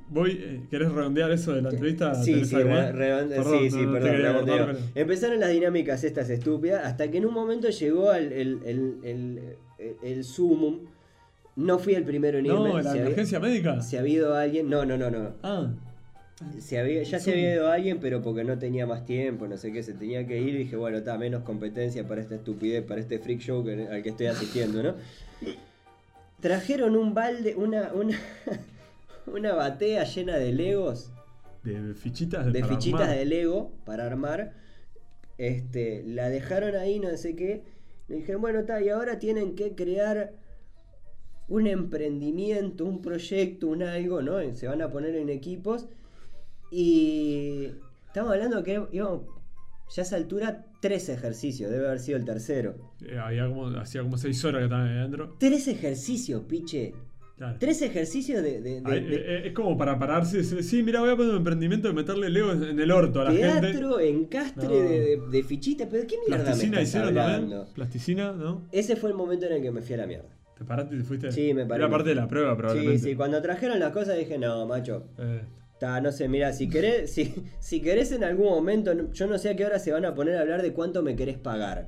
[0.09, 2.15] voy, eh, ¿querés redondear eso de la entrevista?
[2.15, 2.93] Sí, ¿Tenés sí, re- más?
[2.95, 6.85] redonde- Perdón, sí, sí, no, no te perdón, cortar, pero- Empezaron las dinámicas estas estúpidas
[6.85, 9.39] hasta que en un momento llegó al- el, el, el,
[9.79, 10.79] el, el sumum.
[11.55, 12.57] No fui el primero en irme.
[12.57, 13.81] No, la si, había, emergencia médica.
[13.81, 14.69] si había ido alguien.
[14.69, 15.33] No, no, no, no.
[15.43, 15.67] Ah,
[16.79, 19.83] Había, ya se había ido alguien, pero porque no tenía más tiempo, no sé qué,
[19.83, 20.55] se tenía que ir.
[20.55, 24.01] Y dije, bueno, está menos competencia para esta estupidez, para este freak show que- al
[24.03, 24.95] que estoy asistiendo, ¿no?
[26.39, 28.17] Trajeron un balde, una, una,
[29.27, 31.11] una batea llena de legos.
[31.63, 33.17] de fichitas de para fichitas armar.
[33.17, 34.53] de Lego para armar.
[35.37, 37.63] Este, la dejaron ahí, no sé qué.
[38.07, 40.33] Le dijeron, bueno, está, y ahora tienen que crear
[41.49, 44.39] un emprendimiento, un proyecto, un algo, ¿no?
[44.55, 45.87] Se van a poner en equipos.
[46.71, 47.71] Y
[48.07, 49.21] estamos hablando que íbamos,
[49.95, 52.75] ya a esa altura, tres ejercicios, debe haber sido el tercero.
[53.05, 55.35] Eh, había como, hacía como 6 horas que estaban ahí adentro.
[55.39, 56.93] Tres ejercicios, piche.
[57.37, 57.55] Claro.
[57.57, 60.83] Tres ejercicios de, de- de- Ay, de eh, es como para pararse y decir, sí,
[60.83, 63.71] mira, voy a poner un emprendimiento de meterle Lego en el orto a la gente.
[63.71, 65.29] teatro, encastre No.
[65.29, 65.87] de, fichitas.
[65.89, 67.55] ¿Pero qué mierda me Plasticina estás hicieron hablando?
[67.55, 67.73] también.
[67.75, 68.67] Plasticina, ¿no?
[68.73, 70.27] Ese fue el momento en el que me fui a la mierda.
[70.57, 71.31] ¿Te paraste y te fuiste?
[71.31, 71.81] Sí, me paré.
[71.83, 72.99] Era parte de la prueba, probablemente.
[72.99, 75.41] Sí, sí, cuando trajeron las cosas dije, no, macho, Eh,
[75.79, 79.49] Ta, no sé, mira, si querés, si, si querés en algún momento, yo no sé
[79.49, 81.87] a qué hora se van a poner a hablar de cuánto me querés pagar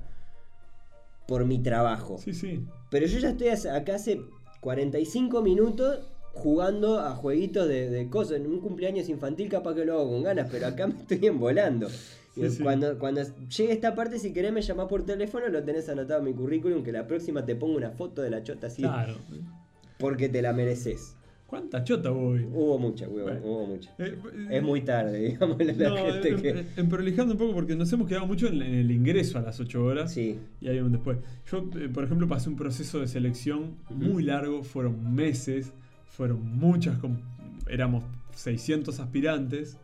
[1.28, 2.18] por mi trabajo.
[2.18, 2.66] sí, sí.
[2.90, 4.22] Pero yo ya estoy acá hace
[4.62, 6.00] 45 minutos
[6.34, 8.38] jugando a jueguitos de, de cosas.
[8.38, 11.88] En un cumpleaños infantil capaz que lo hago con ganas, pero acá me estoy envolando.
[11.90, 12.64] Sí, Y sí.
[12.64, 16.26] Cuando, cuando llegue esta parte, si querés me llamás por teléfono, lo tenés anotado en
[16.26, 19.16] mi currículum, que la próxima te pongo una foto de la chota así, Claro.
[19.98, 21.16] porque te la mereces.
[21.52, 22.46] ¿Cuánta chota voy?
[22.46, 23.42] Hubo mucha, hubo, Bueno.
[23.44, 23.94] hubo mucha.
[24.00, 24.18] Eh,
[24.50, 26.50] Es muy tarde, digamos, la No, gente en, que...
[26.52, 29.42] en- en prolijando un poco porque nos hemos quedado mucho en, en el ingreso a
[29.42, 30.40] las 8 horas Sí.
[30.62, 31.18] y hay un después.
[31.52, 35.74] Yo, eh, por ejemplo, pasé un proceso de selección muy largo, fueron meses,
[36.06, 36.98] fueron muchas,
[37.68, 39.78] éramos 600 aspirantes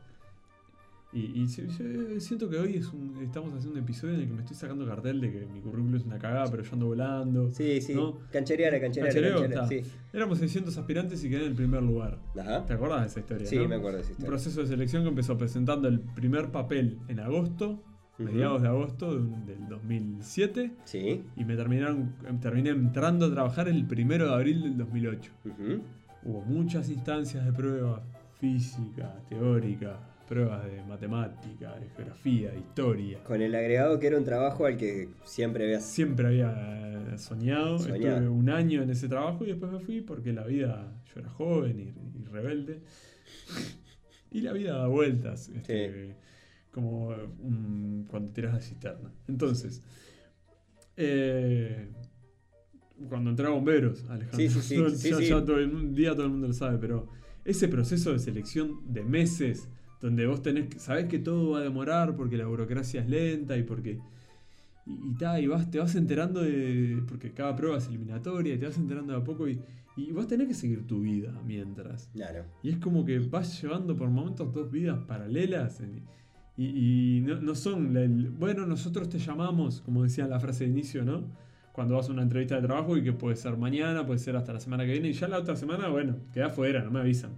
[1.18, 4.28] y, y si- yo siento que hoy es un- estamos haciendo un episodio en el
[4.28, 6.86] que me estoy sacando cartel de que mi currículum es una cagada, pero yo ando
[6.88, 7.52] volando.
[7.52, 7.94] Sí, sí.
[7.96, 8.20] ¿no?
[8.32, 9.82] Cancherear, cancherear, Canchereo, sí.
[10.14, 12.20] Éramos 600 aspirantes y quedé en el primer lugar.
[12.40, 12.66] Ajá.
[12.66, 13.48] ¿Te acordás de esa historia?
[13.48, 13.68] Sí, no?
[13.68, 14.30] me acuerdo de esa Un historia.
[14.30, 17.84] proceso de selección que empezó presentando el primer papel en agosto,
[18.20, 21.24] mediados de agosto de un- del 2007, Sí.
[21.36, 25.32] y me terminaron, em, terminé entrando a trabajar el primero de abril del 2008.
[25.46, 25.82] Ujú.
[26.24, 28.02] Hubo muchas instancias de pruebas,
[28.40, 33.24] física, teórica, pruebas de matemática, de geografía, de historia.
[33.24, 35.86] Con el agregado que era un trabajo al que siempre habías...
[35.86, 38.18] Siempre había soñado, Soñado.
[38.18, 41.30] estuve un año en ese trabajo y después me fui porque la vida, yo era
[41.30, 42.82] joven y, y rebelde.
[44.32, 46.16] Y la vida da vueltas, este,
[46.72, 47.08] como
[47.40, 49.12] un- cuando tiras la cisterna.
[49.28, 49.82] Entonces,
[50.96, 51.90] eh,
[53.10, 56.32] cuando entré a bomberos, Alejandro, Sí, sí, sí, ya- todo el mundo- día todo el
[56.32, 57.08] mundo lo sabe, pero
[57.46, 59.70] ese proceso de selección de meses,
[60.02, 63.58] donde vos tenés, que- sabés que todo va a demorar porque la burocracia es lenta
[63.58, 64.00] y porque
[64.86, 67.04] y, y, ta, y vas, te vas enterando de.
[67.08, 69.60] Porque cada prueba es eliminatoria, y te vas enterando de a poco y,
[69.98, 72.08] y vos tenés que seguir tu vida mientras.
[72.14, 72.46] Claro.
[72.64, 75.82] Y es como que vas llevando por momentos dos vidas paralelas.
[75.82, 76.04] en-
[76.60, 77.94] y y no, no son.
[77.94, 81.24] la- el- bueno, nosotros te llamamos, como decía la frase de inicio, ¿no?
[81.74, 84.54] Cuando vas a una entrevista de trabajo y que puede ser mañana, puede ser hasta
[84.54, 87.32] la semana que viene, y ya la otra semana, bueno, queda fuera, no me avisan.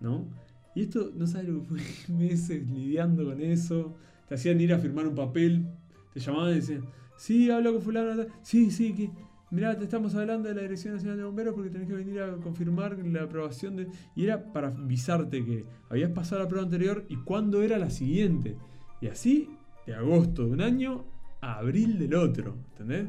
[0.00, 0.26] ¿No?
[0.74, 1.80] Y esto, no sabes lo que fue
[2.14, 3.94] meses lidiando con eso.
[4.28, 5.66] Te hacían ir a firmar un papel,
[6.14, 6.84] te llamaban y decían,
[7.16, 9.10] sí, hablo con fulano, sí, sí, que
[9.50, 12.36] mirá, te estamos hablando de la Dirección Nacional de Bomberos porque tenés que venir a
[12.36, 13.88] confirmar la aprobación de...
[14.16, 18.56] Y era para avisarte que habías pasado la prueba anterior y cuándo era la siguiente.
[19.00, 19.50] Y así,
[19.86, 21.04] de agosto de un año
[21.42, 23.08] a abril del otro, ¿entendés?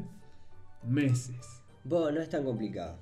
[0.86, 1.62] Meses.
[1.84, 2.98] Vos, no es tan complicado.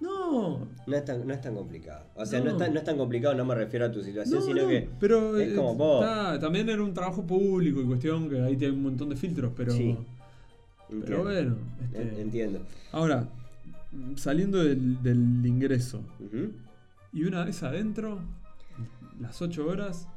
[0.00, 2.04] No, No es tan, no es tan complicado.
[2.14, 2.50] O sea, no, No.
[2.52, 4.68] es, tan, no es tan complicado, no me refiero a tu situación, No, sino no,
[4.68, 4.88] que...
[4.98, 6.04] pero es eh, como vos.
[6.04, 9.52] está, también era un trabajo público y cuestión que ahí tiene un montón de filtros,
[9.56, 9.96] pero, Sí.
[11.04, 11.56] pero bueno.
[11.92, 12.60] En- este, Entiendo.
[12.92, 13.28] ahora,
[14.16, 16.00] saliendo del, del ingreso
[17.12, 18.20] y una vez adentro,
[19.20, 20.08] las 8 horas,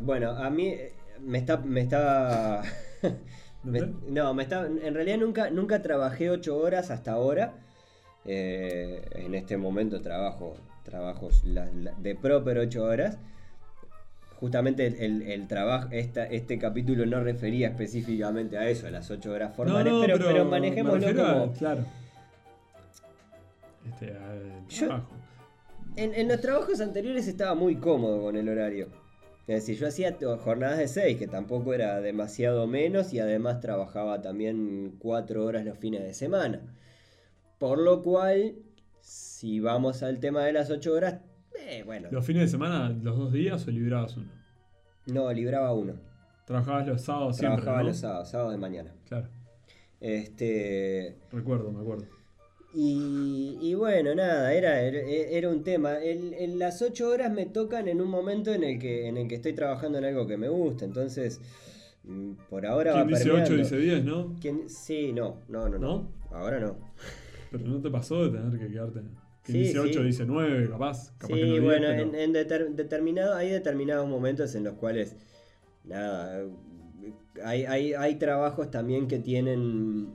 [0.00, 0.92] Bueno, a mí eh,
[1.24, 1.58] me está...
[1.58, 2.62] Me está...
[3.64, 4.66] me- no, me está...
[4.66, 7.54] En realidad nunca, nunca trabajé ocho horas hasta ahora.
[8.24, 10.54] Eh, en este momento trabajo
[10.84, 13.18] trabajos la- la- de proper 8 horas.
[14.40, 19.08] Justamente el, el- el trabajo, esta, este capítulo no refería específicamente a eso, a las
[19.10, 21.52] 8 horas formales, pero, pero me manejémoslo a- como...
[21.52, 21.84] claro.
[23.88, 24.12] Este,
[24.68, 25.14] Yo- trabajo.
[25.96, 28.88] En, en los trabajos anteriores estaba muy cómodo con el horario.
[29.46, 34.22] Es decir, yo hacía jornadas de 6, que tampoco era demasiado menos, y además trabajaba
[34.22, 36.60] también 4 horas los fines de semana.
[37.62, 38.56] Por lo cual,
[38.98, 41.20] si vamos al tema de las 8 horas,
[41.60, 44.32] eh, bueno, ¿Los fines de semana, los dos días o librabas uno?
[45.06, 45.92] no, libraba uno.
[46.44, 47.88] Trabajabas los sábados siempre, Trabajaba ¿no?
[47.90, 48.92] los sábados, sábados de mañana.
[49.06, 49.28] Claro,
[50.00, 52.06] Este, recuerdo, me acuerdo.
[52.74, 55.98] Y, y bueno, nada, era, era, un tema.
[56.02, 59.28] El- el- las ocho horas me tocan en un momento en el que, en el
[59.28, 60.84] que estoy trabajando en algo que me gusta.
[60.84, 61.40] Entonces,
[62.02, 63.56] mm, por ahora Quien va dice 8 permeando.
[63.62, 64.34] dice 10, ¿no?
[64.40, 66.08] ¿Quién- Sí, no, no, no, no, ¿No?
[66.32, 66.74] Ahora no.
[67.52, 69.00] Pero no te pasó de tener que quedarte.
[69.44, 70.04] Quien Sí, dice 8 sí.
[70.06, 71.12] dice 9, capaz.
[71.18, 74.64] capaz que Sí, no 10, bueno, pero- en, en deter- determinado, hay determinados momentos en
[74.64, 75.16] los cuales,
[75.84, 76.44] nada,
[77.44, 80.14] hay, hay, hay trabajos también que tienen...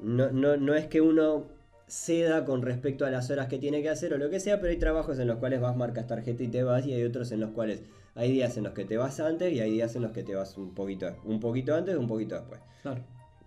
[0.00, 1.46] No, no, no es que uno
[1.88, 4.70] ceda con respecto a las horas que tiene que hacer o lo que sea, pero
[4.70, 7.40] hay trabajos en los cuales vas, marcas tarjeta y te vas, y hay otros en
[7.40, 7.82] los cuales
[8.14, 10.34] hay días en los que te vas antes y hay días en los que te
[10.34, 12.60] vas un poquito, un poquito antes y un poquito después.
[12.82, 13.02] Claro.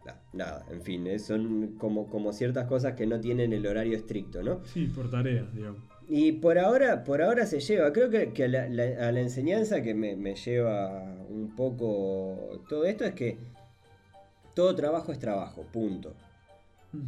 [0.05, 3.95] Na- nada, en fin, eh, son como, como ciertas cosas que no tienen el horario
[3.97, 4.63] estricto, ¿no?
[4.65, 5.81] Sí, por tareas, digamos.
[6.09, 9.21] Y por ahora, por ahora se lleva, creo que, que a, la, la- a la
[9.21, 13.37] enseñanza que me, me lleva un poco todo esto es que
[14.55, 16.13] todo trabajo es trabajo, punto.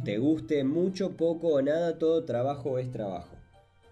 [0.02, 3.36] Te guste mucho, poco o nada, todo trabajo es trabajo.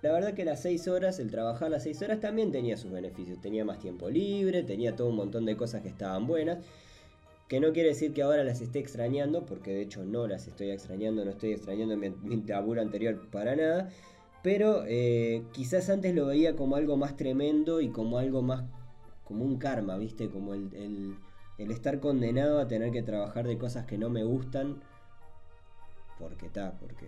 [0.00, 3.40] La verdad que las 6 horas, el trabajar las 6 horas también tenía sus beneficios.
[3.42, 6.58] Tenía más tiempo libre, tenía todo un montón de cosas que estaban buenas.
[7.48, 10.70] Que no quiere decir que ahora las esté extrañando, porque de hecho no las estoy
[10.70, 13.90] extrañando, no estoy extrañando mi, mi laburo anterior para nada.
[14.42, 18.64] Pero eh, quizás antes lo veía como algo más tremendo y como algo más,
[19.24, 20.28] como un karma, ¿viste?
[20.30, 21.16] Como el, el-
[21.58, 24.80] el estar condenado a tener que trabajar de cosas que no me gustan.
[26.18, 27.06] Porque está, porque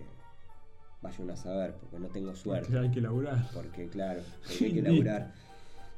[1.01, 2.67] vaya uno a saber, porque no tengo suerte.
[2.67, 3.49] Porque hay que laburar.
[3.53, 5.33] Porque claro, porque hay que laburar.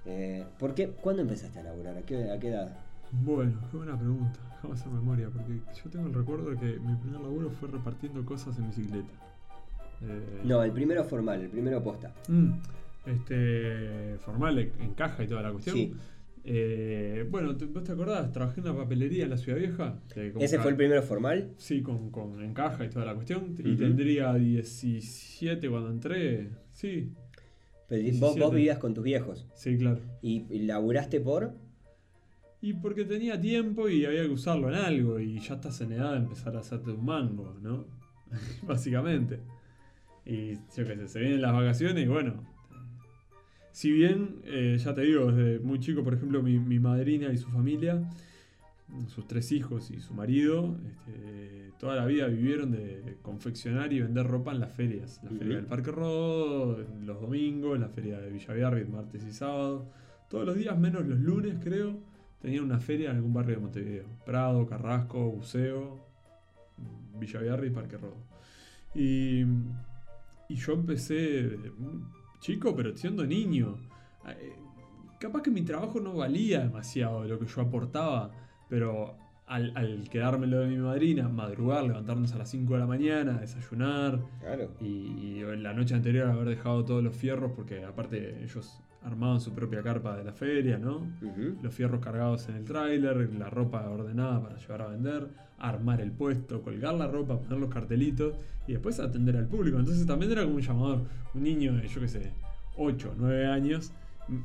[0.06, 0.88] Eh, ¿por qué?
[0.90, 1.98] ¿Cuándo empezaste a laburar?
[1.98, 2.78] ¿A qué, a qué edad?
[3.12, 4.40] Bueno, qué buena pregunta.
[4.58, 8.26] Déjame hacer memoria, porque yo tengo el recuerdo de que mi primer laburo fue repartiendo
[8.26, 9.12] cosas en bicicleta.
[10.02, 12.14] Eh, No, el primero formal, el primero posta.
[12.28, 12.52] Mm,
[13.06, 15.76] este, formal, en caja y toda la cuestión.
[15.76, 15.94] Sí.
[16.50, 18.32] Eh, bueno, ¿te- ¿vos te acordás?
[18.32, 20.00] Trabajé en una papelería en la Ciudad Vieja.
[20.40, 21.52] ¿Ese fue el primero formal?
[21.58, 23.54] Sí, con, con en caja y toda la cuestión.
[23.60, 26.50] Y tendría 17 cuando entré.
[26.72, 27.12] Sí,
[27.90, 28.40] Pero vos, 17.
[28.40, 29.46] vos vivías con tus viejos.
[29.56, 30.00] sí, claro.
[30.22, 31.54] ¿Y, y laburaste por?
[32.62, 35.20] Y porque tenía tiempo y había que usarlo en algo.
[35.20, 37.86] Y ya estás en edad de empezar a hacerte un mango, ¿no?
[38.68, 39.40] Básicamente.
[40.26, 42.34] Y yo qué sé, se vienen las vacaciones y bueno.
[43.72, 47.38] Si bien, eh, ya te digo, desde muy chico, por ejemplo, mi, mi madrina y
[47.38, 48.10] su familia,
[49.08, 54.26] sus tres hijos y su marido, este, toda la vida vivieron de confeccionar y vender
[54.26, 55.20] ropa en las ferias.
[55.24, 59.92] La feria del Parque Rodó, los domingos, la feria de Villa Biarritz, martes y sábado.
[60.30, 62.00] Todos los días, menos los lunes, creo,
[62.42, 64.06] tenían una feria en algún barrio de Montevideo.
[64.26, 66.06] Prado, Carrasco, Buceo,
[67.20, 68.18] Villa Biarritz, Parque Rodó.
[68.96, 69.42] Y,
[70.50, 71.58] y yo empecé
[72.40, 73.78] chico, pero siendo niño.
[74.28, 74.54] Eh,
[75.20, 78.30] Capaz que mi trabajo no valía demasiado de lo que yo aportaba,
[78.70, 79.16] pero
[79.48, 84.20] al, al quedármelo de mi madrina, madrugar, levantarnos a las 5 de la mañana, desayunar,
[84.42, 84.70] Claro.
[84.80, 89.40] y, y en la noche anterior haber dejado todos los fierros, porque aparte ellos armaban
[89.40, 91.08] su propia carpa de la feria, ¿no?
[91.62, 95.28] Los fierros cargados en el tráiler, la ropa ordenada para llevar a vender,
[95.60, 98.34] armar el puesto, colgar la ropa, poner los cartelitos
[98.68, 99.80] y después atender al público.
[99.80, 101.02] Entonces también era como un llamador,
[101.34, 102.32] un niño de, yo qué sé,
[102.78, 103.92] 8, 9 años.
[104.28, 104.40] Mm,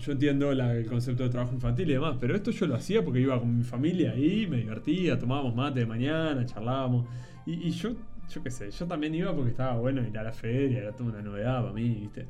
[0.00, 3.04] Yo entiendo la- el concepto de trabajo infantil y demás, pero esto yo lo hacía
[3.04, 7.04] porque iba con mi familia ahí, me divertía, tomábamos mate de mañana, charlábamos.
[7.46, 7.96] Y, y yo,
[8.30, 11.10] yo qué sé, yo también iba porque estaba bueno ir a la feria, era toda
[11.10, 12.26] una novedad para mí, ¿viste?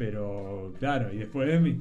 [0.00, 1.78] Pero claro, y después mi,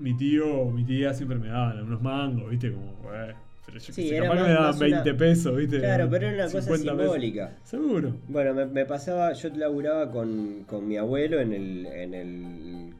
[0.00, 2.72] mi tío o mi tía siempre me daban unos mangos, ¿viste?
[2.72, 5.56] Como, "Bueno", pero yo Sí, sé, era capaz que me daban más una- 20 pesos,
[5.56, 5.78] ¿viste?
[5.78, 7.12] Claro, pero era una cosa 50 pesos.
[7.14, 7.56] simbólica.
[7.62, 8.16] Seguro.
[8.26, 12.94] Bueno, me, me pasaba, yo laburaba con, con mi abuelo en el, en el...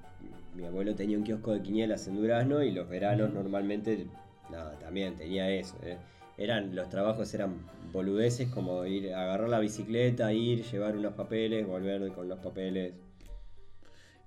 [0.55, 4.07] Mi abuelo tenía un kiosco de quinielas en Durazno y los veranos normalmente,
[4.49, 5.75] nada, también tenía eso.
[5.83, 5.97] eh.
[6.39, 7.55] Eran, los trabajos eran
[7.93, 12.93] boludeces como ir, agarrar la bicicleta, ir, llevar unos papeles, volver con los papeles.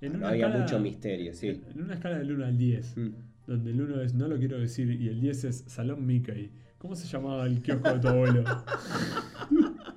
[0.06, 1.48] En una había escala- mucho misterio, sí.
[1.74, 3.10] En, una escala del 1 al 10, Mm.
[3.48, 6.52] donde el 1 es no lo quiero decir y el 10 es Salón Mickey.
[6.78, 8.44] ¿Cómo se llamaba el kiosco de tu abuelo?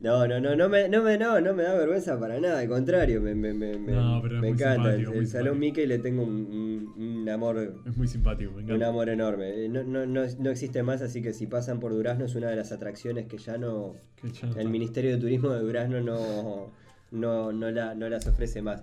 [0.00, 2.68] No, no, no, no me, no me, no, no me da vergüenza para nada, al
[2.68, 4.94] contrario, me, me, me, me- No, pero es me muy encanta.
[4.94, 5.58] El, Salón.
[5.58, 8.88] Mickey le tengo un, un- un amor Es muy simpático, me Un encanta.
[8.90, 9.64] amor enorme.
[9.64, 12.48] Eh, No, no, no, no existe más, así que si pasan por Durazno es una
[12.48, 13.94] de las atracciones que ya no.
[14.22, 14.68] Que ya no El.
[14.68, 16.70] Ministerio de Turismo de Durazno no,
[17.10, 18.82] no, no, la- no las ofrece más.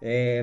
[0.00, 0.42] Eh,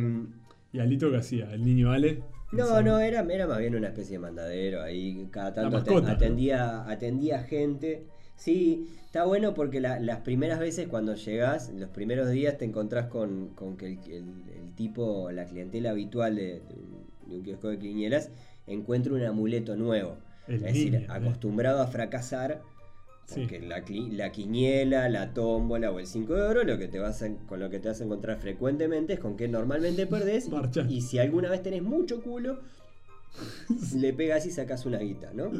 [0.71, 1.53] ¿Y Alito qué hacía?
[1.53, 2.21] ¿El niño Ale?
[2.51, 4.81] no, no, era, era más bien una especie de mandadero.
[4.81, 8.03] Ahí cada tanto atendía, atendía gente.
[8.35, 13.07] Sí, está bueno porque la- las primeras veces cuando llegás, los primeros días te encontrás
[13.07, 16.61] con, con que el, el- el tipo, la clientela habitual de,
[17.27, 18.29] de un, kiosco de quinielas
[18.67, 20.17] encuentra un amuleto nuevo.
[20.47, 21.05] El es decir, ¿eh?
[21.09, 22.61] acostumbrado a fracasar,
[23.25, 23.41] Sí.
[23.41, 27.21] porque la, la quiniela, la tómbola o el 5 de oro, lo que te vas
[27.23, 30.49] a- con lo que te vas a encontrar frecuentemente es con que normalmente perdés.
[30.89, 32.59] y- si alguna vez tenés mucho culo,
[33.95, 35.51] le pegas y sacas una guita, ¿no?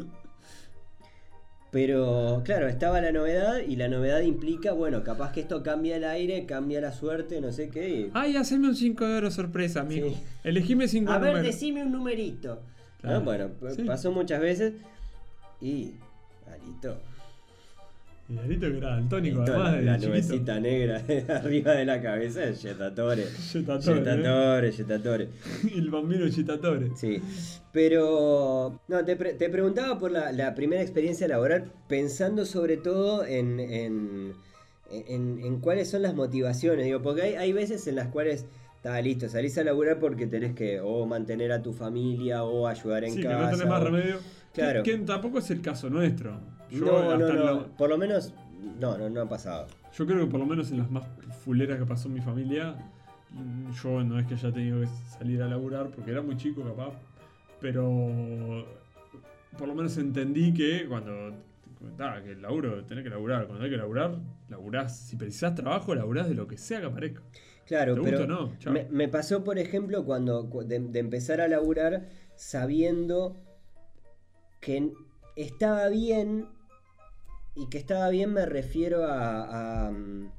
[1.72, 6.04] Pero claro, estaba la novedad y la novedad implica, bueno, capaz que esto cambia el
[6.04, 7.90] aire, cambia la suerte, no sé qué.
[7.90, 10.10] y- Ay, haceme un 5 de oro sorpresa, amigo.
[10.10, 10.16] Sí.
[10.44, 12.62] Elegime 5 A ver, decime un numerito.
[13.02, 13.22] Claro.
[13.22, 13.84] Bueno, Sí.
[13.84, 14.74] pasó muchas veces
[15.62, 15.94] y.
[16.46, 16.98] Alito.
[18.30, 21.02] Miguelito que era daltónico, además la, de la nubecita negra
[21.36, 23.26] arriba de la cabeza es Yetatore.
[23.54, 24.02] Yetatore, ¿eh?
[24.02, 25.30] Yetatore, Yetatore.
[25.76, 26.92] El bambino Chitatore.
[26.96, 27.22] Sí,
[27.74, 33.26] pero no, te, pre- te preguntaba por la, la primera experiencia laboral pensando sobre todo
[33.26, 34.34] en, en,
[34.90, 38.46] en- en cuáles son las motivaciones, digo, porque hay, hay veces en las cuales
[38.78, 43.04] está listo, salís a laburar porque tenés que o mantener a tu familia o ayudar
[43.04, 43.40] en Sí, que casa.
[43.42, 44.16] no tenés más o- remedio.
[44.54, 44.84] Que- Claro.
[44.84, 46.40] Que, tampoco es el caso nuestro.
[46.74, 48.34] Yo, No, no, no, por lo menos,
[48.80, 49.68] no, no, no ha pasado.
[49.98, 51.04] yo creo que por lo menos en las más
[51.44, 52.76] fuleras que pasó en mi familia,
[53.84, 56.94] yo no es que haya tenido que salir a laburar porque era muy chico capaz,
[57.60, 58.66] pero
[59.58, 61.34] por lo menos entendí que cuando
[61.78, 64.18] comentaba que el laburo, tenés que laburar, cuando hay que laburar,
[64.50, 64.98] laburás.
[64.98, 67.22] Si precisás trabajo, laburás de lo que sea que aparezca.
[67.66, 68.58] Claro, ¿Te pero gusta o no?
[68.60, 68.74] Chao.
[68.74, 73.38] me, me pasó, por ejemplo, cuando cu- de, de empezar a laburar sabiendo
[74.60, 74.92] que
[75.36, 76.48] estaba bien,
[77.56, 80.32] y que estaba bien me refiero a, a, mm,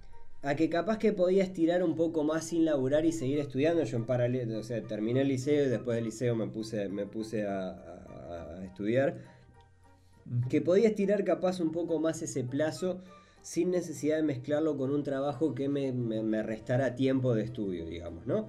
[0.42, 3.84] a que capaz que podía estirar un poco más sin laburar y seguir estudiando.
[3.84, 7.06] Yo en paralelo, o sea, terminé el liceo y después del liceo me puse, me
[7.06, 9.16] puse a estudiar
[10.48, 13.02] que podía estirar capaz un poco más ese plazo
[13.42, 17.84] sin necesidad de mezclarlo con un trabajo que me, me- me restara tiempo de estudio,
[17.84, 18.48] digamos, ¿no?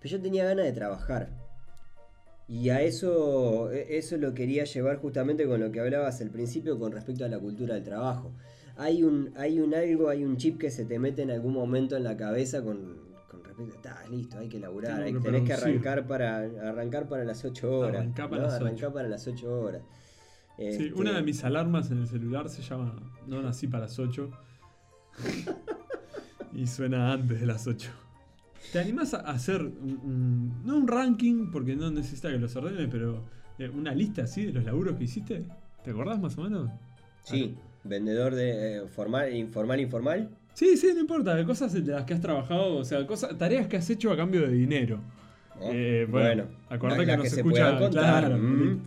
[0.00, 1.30] Pero yo tenía ganas de trabajar.
[2.50, 6.80] Y a eso, e- eso lo quería llevar justamente con lo que hablabas al principio
[6.80, 8.32] con respecto a la cultura del trabajo.
[8.76, 11.96] Hay un, hay un algo, hay un chip que se te mete en algún momento
[11.96, 12.96] en la cabeza con,
[13.30, 17.24] con respecto, está listo, hay que laburar, hay, que tenés que arrancar para, arrancar para
[17.24, 18.00] las 8 horas.
[18.00, 18.48] Arrancá para ¿no?
[18.48, 18.94] las Arrancá ocho.
[18.94, 19.82] para las 8 horas.
[20.56, 22.96] Sí, Este, una de mis alarmas en el celular se llama
[23.28, 24.28] No nací para las 8.
[26.52, 27.90] y suena antes de las 8.
[28.72, 32.86] ¿Te animás a hacer un, un- no un ranking, porque no necesita que los ordene,
[32.88, 33.24] pero
[33.58, 35.44] eh, una lista así de los laburos que hiciste?
[35.82, 36.70] ¿Te acordás más o menos?
[37.24, 40.30] Sí, vendedor de eh, formal, informal, informal.
[40.54, 43.76] Sí, sí, no importa, cosas de las que has trabajado, o sea, cosas, tareas que
[43.76, 45.00] has hecho a cambio de dinero.
[45.58, 45.66] ¿no?
[45.72, 47.90] Eh, bueno, acordate que la no se escucha- contar.
[48.26, 48.80] claro, mm.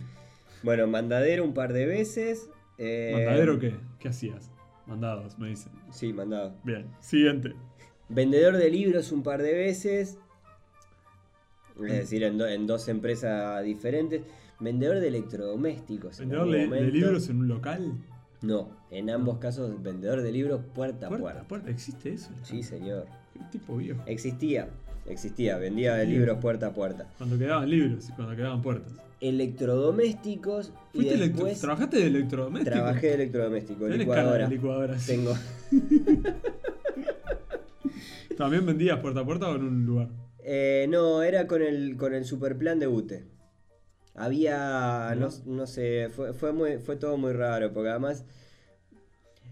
[0.62, 2.48] Bueno, mandadero un par de veces.
[2.78, 3.74] ¿Mandadero qué?
[3.98, 4.50] ¿Qué hacías?
[4.86, 5.72] Mandados, me dicen.
[5.90, 6.54] Sí, mandado.
[6.64, 7.54] Bien, siguiente.
[8.08, 10.18] Vendedor de libros un par de veces.
[11.84, 14.22] Es decir, en, do- en dos empresas diferentes.
[14.60, 16.20] Vendedor de electrodomésticos.
[16.20, 17.92] en ¿Vendedor de, de libros en un local?
[18.42, 21.48] No, en ambos casos, vendedor de libros puerta a Puerta, puerta.
[21.48, 22.30] puerta, ¿existe eso?
[22.42, 23.06] Sí, señor.
[23.32, 24.02] Qué tipo viejo.
[24.06, 24.68] Existía,
[25.08, 26.06] existía, vendía Sí.
[26.10, 27.06] libros puerta a puerta.
[27.18, 28.92] Cuando quedaban libros y cuando quedaban puertas.
[29.20, 32.74] Electrodomésticos y ¿Fuiste electro- después ¿Trabajaste de electrodoméstico?
[32.76, 34.44] trabajé de electrodoméstico, Tenés licuadora.
[34.48, 35.12] de licuadora, sí.
[35.12, 35.34] Tengo.
[38.36, 40.08] ¿También vendías puerta a puerta o en un lugar?
[40.38, 43.24] Eh, no, era con el, con el superplan de UTE.
[44.14, 48.24] Había, no, no sé, fue, fue, muy, fue todo muy raro, porque además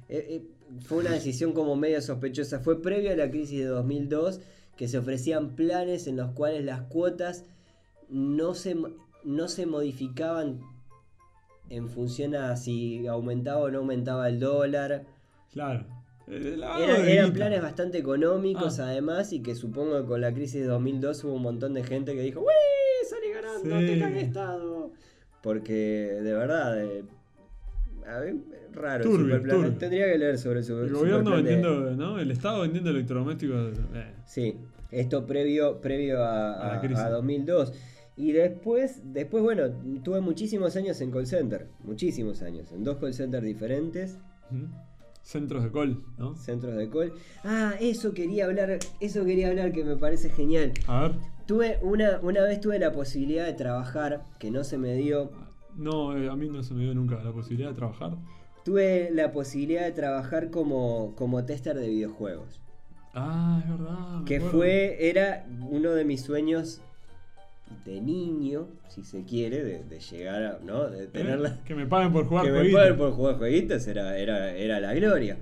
[0.08, 0.46] eh, eh,
[0.82, 2.60] fue una decisión como media sospechosa.
[2.60, 4.40] Fue previo a la crisis de 2002
[4.76, 7.44] que se ofrecían planes en los cuales las cuotas
[8.08, 8.76] no se,
[9.24, 10.60] no se modificaban
[11.70, 15.06] en función a si aumentaba o no aumentaba el dólar.
[15.50, 15.86] Claro.
[16.32, 18.88] Eh, Era- eran planes bastante económicos Ah.
[18.88, 22.14] además y que supongo que con la crisis de 2002 hubo un montón de gente
[22.14, 22.46] que dijo ¡Uy!
[23.08, 24.00] Salí ganando, Sí.
[24.00, 24.90] te estado.
[25.42, 25.72] Porque
[26.22, 27.04] de verdad, eh,
[28.06, 28.36] a ver,
[28.72, 29.72] raro Turbio, el turbio.
[29.74, 32.18] Tendría que leer sobre el super- El gobierno de- vendiendo, ¿no?
[32.18, 33.78] El Estado vendiendo electrodomésticos.
[33.94, 34.14] eh.
[34.24, 34.56] Sí,
[34.90, 36.98] esto previo, previo a, A la a- crisis.
[36.98, 37.72] a 2002.
[38.16, 39.70] Y después, después, bueno,
[40.04, 41.66] tuve muchísimos años en call center.
[41.82, 42.70] Muchísimos años.
[42.72, 44.18] En dos call centers diferentes.
[45.22, 46.34] Centros de call, ¿no?
[46.36, 47.12] Centros de call.
[47.44, 48.78] Ah, eso quería hablar.
[49.00, 50.72] Eso quería hablar que me parece genial.
[50.86, 51.12] A ver.
[51.46, 55.30] Tuve una, una vez tuve la posibilidad de trabajar, que no se me dio.
[55.76, 58.16] No, eh, a mí no se me dio nunca la posibilidad de trabajar.
[58.64, 62.60] Tuve la posibilidad de trabajar como, como tester de videojuegos.
[63.14, 64.24] Ah, es verdad.
[64.24, 64.58] Que acuerdo.
[64.58, 66.80] fue, era uno de mis sueños
[67.84, 70.88] de niño, si se quiere, de, de llegar a, ¿no?
[70.88, 71.60] De Eh, tenerla.
[71.64, 72.80] Que me paguen por jugar que me jueguitos.
[72.80, 75.36] paguen por jugar jueguitos era, era, era la gloria.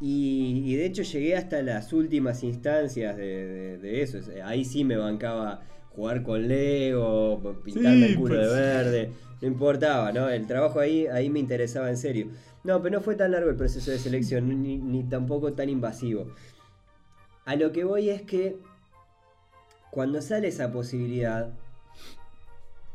[0.00, 4.18] Y, y de hecho llegué hasta las últimas instancias de, de- de eso.
[4.44, 5.62] Ahí sí me bancaba
[5.94, 8.48] jugar con Lego, pintarme Sí, el culo pues.
[8.50, 9.10] de verde.
[9.40, 10.28] No importaba, ¿no?
[10.28, 12.28] El trabajo ahí, ahí me interesaba en serio.
[12.64, 16.26] No, pero no fue tan largo el proceso de selección, ni, ni tampoco tan invasivo.
[17.44, 18.56] A lo que voy es que
[19.94, 21.50] cuando sale esa posibilidad,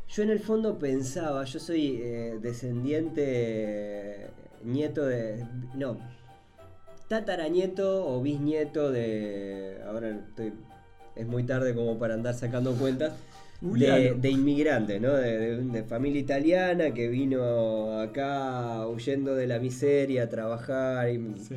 [0.08, 4.26] yo en el fondo pensaba, yo soy eh, descendiente, eh,
[4.64, 5.46] nieto de...
[5.74, 5.98] No,
[7.08, 9.80] tataranieto o bisnieto de...
[9.86, 10.52] Ahora estoy...
[11.16, 13.12] Es muy tarde como para andar sacando cuentas.
[13.60, 15.12] de, de inmigrantes, ¿no?
[15.14, 21.08] De, de- de familia italiana que vino acá huyendo de la miseria a trabajar.
[21.10, 21.56] Y Sí.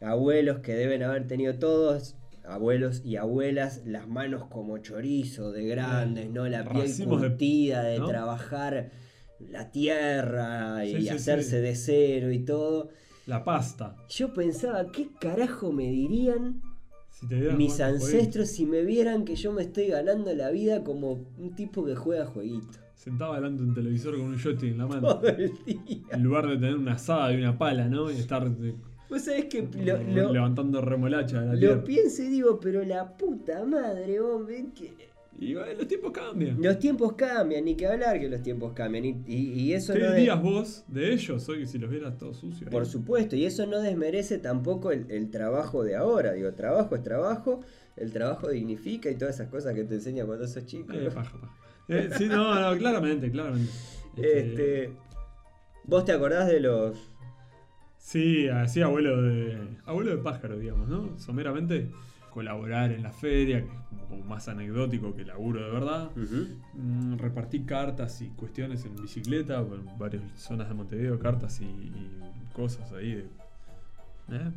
[0.00, 2.14] abuelos que deben haber tenido todos,
[2.48, 6.46] abuelos y abuelas, las manos como chorizo de grandes, ¿no?
[6.48, 8.08] La piel de- curtida de, ¿no?
[8.08, 8.90] trabajar
[9.38, 11.62] la tierra y Sí, hacerse sí.
[11.62, 12.90] de cero y todo.
[13.26, 13.94] La pasta.
[14.08, 16.62] Yo pensaba, ¿qué carajo me dirían
[17.10, 20.82] Si te dieran mis ancestros si me vieran que yo me estoy ganando la vida
[20.82, 24.78] como un tipo que juega jueguito, Sentado delante de un televisor con un joystick en
[24.78, 25.00] la mano.
[25.20, 26.02] Todo el día.
[26.10, 28.10] En lugar de tener una asada y una pala, ¿no?
[28.10, 28.44] Y estar
[29.08, 31.84] Vos sabés que lo, lo- levantando remolacha de la lo tierra.
[31.84, 35.08] pienso y digo, pero la puta madre, hombre, que...
[35.40, 36.60] Y bueno, los tiempos cambian.
[36.60, 39.04] Los tiempos cambian, ni que hablar que los tiempos cambian.
[39.04, 42.38] Y, y- y eso ¿Qué no dirías vos de ellos hoy si los vieras todos
[42.38, 42.68] sucios?
[42.68, 46.32] Por supuesto, y eso no desmerece tampoco el, el trabajo de ahora.
[46.32, 47.60] Digo, trabajo es trabajo,
[47.96, 50.92] el trabajo dignifica y todas esas cosas que te enseña cuando sos chico.
[50.92, 51.54] Eh, paja, paja.
[51.88, 53.70] Eh, sí, no, no, claramente, claramente.
[54.16, 54.90] Este, Este,
[55.84, 56.98] ¿Vos te acordás de los
[58.08, 59.58] Sí, así abuelo de.
[59.84, 61.18] abuelo de pájaro, digamos, ¿no?
[61.18, 61.90] Someramente
[62.30, 66.10] colaborar en la feria, que es como, más anecdótico que laburo de verdad.
[66.72, 72.20] Mm, repartí cartas y cuestiones en bicicleta por varias zonas de Montevideo, cartas y, y
[72.54, 73.24] cosas ahí de,
[74.30, 74.52] ¿eh?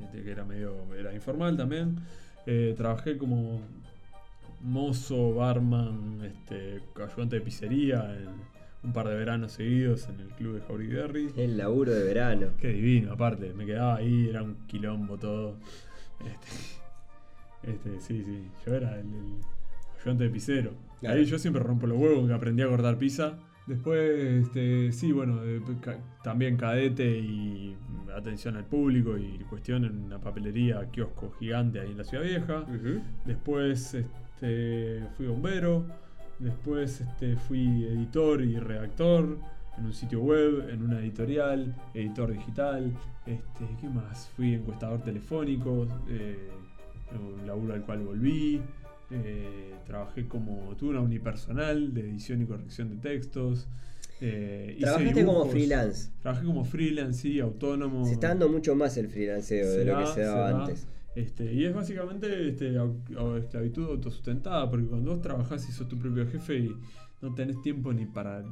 [0.00, 1.96] Este, que era medio era informal también.
[2.46, 3.60] Eh, trabajé como
[4.60, 8.53] mozo, barman, este, ayudante de pizzería en
[8.84, 11.32] un par de veranos seguidos en el club de Jauregui.
[11.36, 12.48] El laburo de verano.
[12.58, 15.56] Qué divino, aparte, me quedaba ahí, era un quilombo todo.
[16.20, 19.34] Este, este, sí, sí, yo era el, el
[20.00, 20.72] ayudante de pisero.
[21.00, 21.16] Claro.
[21.16, 23.38] Ahí yo siempre rompo los huevos, que aprendí a cortar pizza.
[23.66, 25.40] Después, este, sí, bueno,
[25.80, 27.74] ca- también cadete y
[28.14, 32.66] atención al público y cuestión en una papelería, kiosco gigante ahí en la Ciudad Vieja.
[33.24, 35.86] Después este, fui bombero.
[36.44, 39.38] Después este, fui editor y redactor
[39.78, 42.92] en un sitio web, en una editorial, editor digital.
[43.24, 44.28] Este, ¿Qué más?
[44.36, 46.50] Fui encuestador telefónico, eh,
[47.14, 48.60] un laburo al cual volví.
[49.10, 50.74] eh, trabajé como.
[50.76, 53.66] Tuve una unipersonal de edición y corrección de textos.
[54.20, 56.10] eh, hice Trabajaste como freelance.
[56.20, 58.04] Trabajé como freelance, sí, autónomo.
[58.04, 60.60] Se está dando mucho más el freelanceo de lo que se daba da.
[60.60, 60.86] antes.
[61.14, 65.88] Este, y es básicamente este, au- au- esclavitud autosustentada, porque cuando vos trabajás y sos
[65.88, 66.76] tu propio jefe y
[67.22, 68.44] no tenés tiempo ni para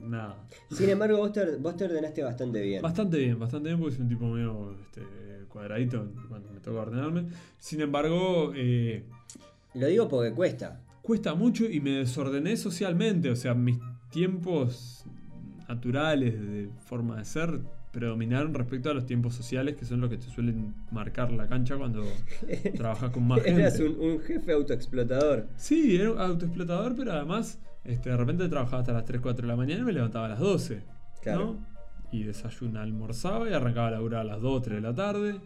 [0.00, 0.46] nada.
[0.70, 2.82] Sin embargo, vos te, vos te ordenaste bastante bien.
[2.82, 5.02] Bastante bien, bastante bien, porque soy un tipo medio este,
[5.48, 7.26] cuadradito cuando me toca ordenarme.
[7.58, 9.04] Sin embargo, eh,
[9.74, 10.80] Lo digo porque cuesta.
[11.02, 13.78] cuesta mucho y me desordené socialmente, o sea, mis
[14.10, 15.04] tiempos
[15.68, 17.60] naturales de forma de ser
[17.92, 21.76] predominaron respecto a los tiempos sociales que son los que te suelen marcar la cancha
[21.76, 22.02] cuando
[22.76, 23.60] trabajas con más gente.
[23.60, 25.46] Eras un, un jefe autoexplotador.
[25.56, 29.48] Sí, era un autoexplotador, pero además este, de repente trabajaba hasta las 3, 4 de
[29.48, 30.82] la mañana y me levantaba a las 12.
[31.22, 31.44] Claro.
[31.44, 31.66] ¿no?
[32.10, 35.36] Y desayuna, almorzaba y arrancaba a laburar a las 2, 3 de la tarde.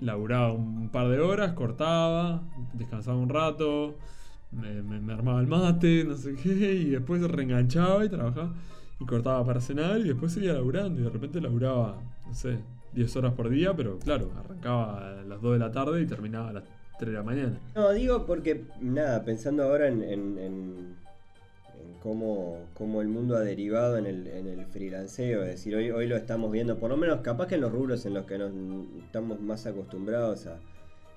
[0.00, 3.98] Laburaba un par de horas, cortaba, descansaba un rato,
[4.50, 8.52] me, me- me armaba el mate, no sé qué, y después reenganchaba y trabajaba.
[9.02, 11.00] Y cortaba para cenar y después seguía laburando.
[11.00, 12.58] Y de repente laburaba, no sé,
[12.94, 16.50] 10 horas por día, pero claro, arrancaba a las 2 de la tarde y terminaba
[16.50, 16.64] a las
[16.98, 17.58] 3 de la mañana.
[17.74, 20.96] No, digo porque, nada, pensando ahora en, en- en-
[21.80, 25.90] en cómo, cómo el mundo ha derivado en el, en el freelanceo, es decir, hoy,
[25.90, 28.38] hoy lo estamos viendo, por lo menos capaz que en los rubros en los que
[28.38, 28.52] nos
[29.04, 30.58] estamos más acostumbrados a,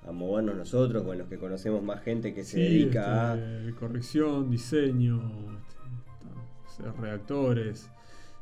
[0.07, 3.35] a movernos nosotros, o en los que conocemos más gente que se Sí, dedica a...
[3.35, 5.21] este, corrección, diseño,
[6.75, 7.89] ser redactores.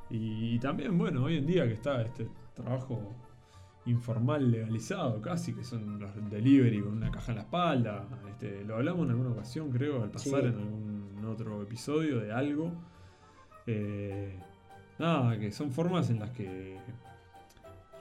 [0.09, 3.13] Y, y también, bueno, hoy en día que está este trabajo
[3.85, 8.05] informal legalizado casi, que son los delivery con una caja en la espalda.
[8.29, 10.47] Este, lo hablamos en alguna ocasión, creo, al pasar Sí.
[10.47, 12.71] en algún otro episodio de algo.
[13.67, 14.37] Eh,
[14.99, 16.77] nada, que son formas en las que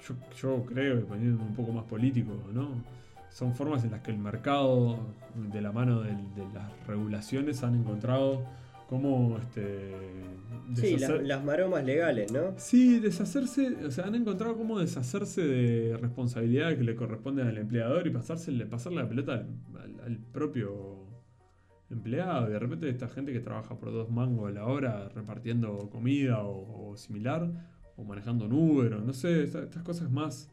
[0.07, 2.71] yo, yo creo, y poniéndome un poco más político, ¿no?
[3.31, 4.99] Son formas en las que el mercado,
[5.35, 6.13] de la mano de,
[6.53, 8.43] las regulaciones, han encontrado
[8.93, 9.91] cómo este,
[10.75, 12.53] Sí, las, maromas legales, ¿no?
[12.59, 18.07] Sí, deshacerse, o sea, han encontrado cómo deshacerse de responsabilidades que le corresponden al empleador
[18.07, 19.47] y pasársele, pasarle la pelota al,
[19.83, 21.07] al- al propio
[21.91, 22.49] empleado.
[22.49, 26.43] Y de repente esta gente que trabaja por dos mangos a la hora repartiendo comida
[26.43, 27.51] o, o similar,
[27.97, 30.51] o manejando un Uber, o no sé, esta- estas cosas más.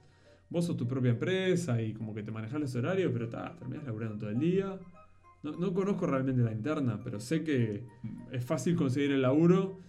[0.50, 3.86] Vos sos tu propia empresa y como que te manejas los horarios, pero ta, terminás
[3.86, 4.78] laburando todo el día.
[5.44, 7.84] No, no conozco realmente la interna, pero sé que
[8.32, 9.80] es fácil conseguir el laburo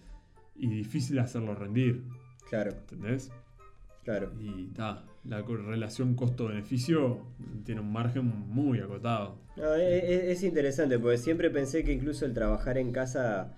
[0.55, 2.03] y difícil hacerlo rendir.
[2.49, 2.71] Claro.
[2.71, 3.31] ¿Entendés?
[4.03, 4.31] Claro.
[4.39, 7.19] Y ta, la relación costo-beneficio
[7.65, 9.35] tiene un margen muy acotado.
[9.57, 13.51] No, e- e- es, interesante, porque siempre pensé que incluso el trabajar en casa,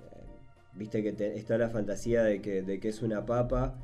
[0.00, 0.26] eh,
[0.74, 3.78] viste que te- está la fantasía de que, de que es una papa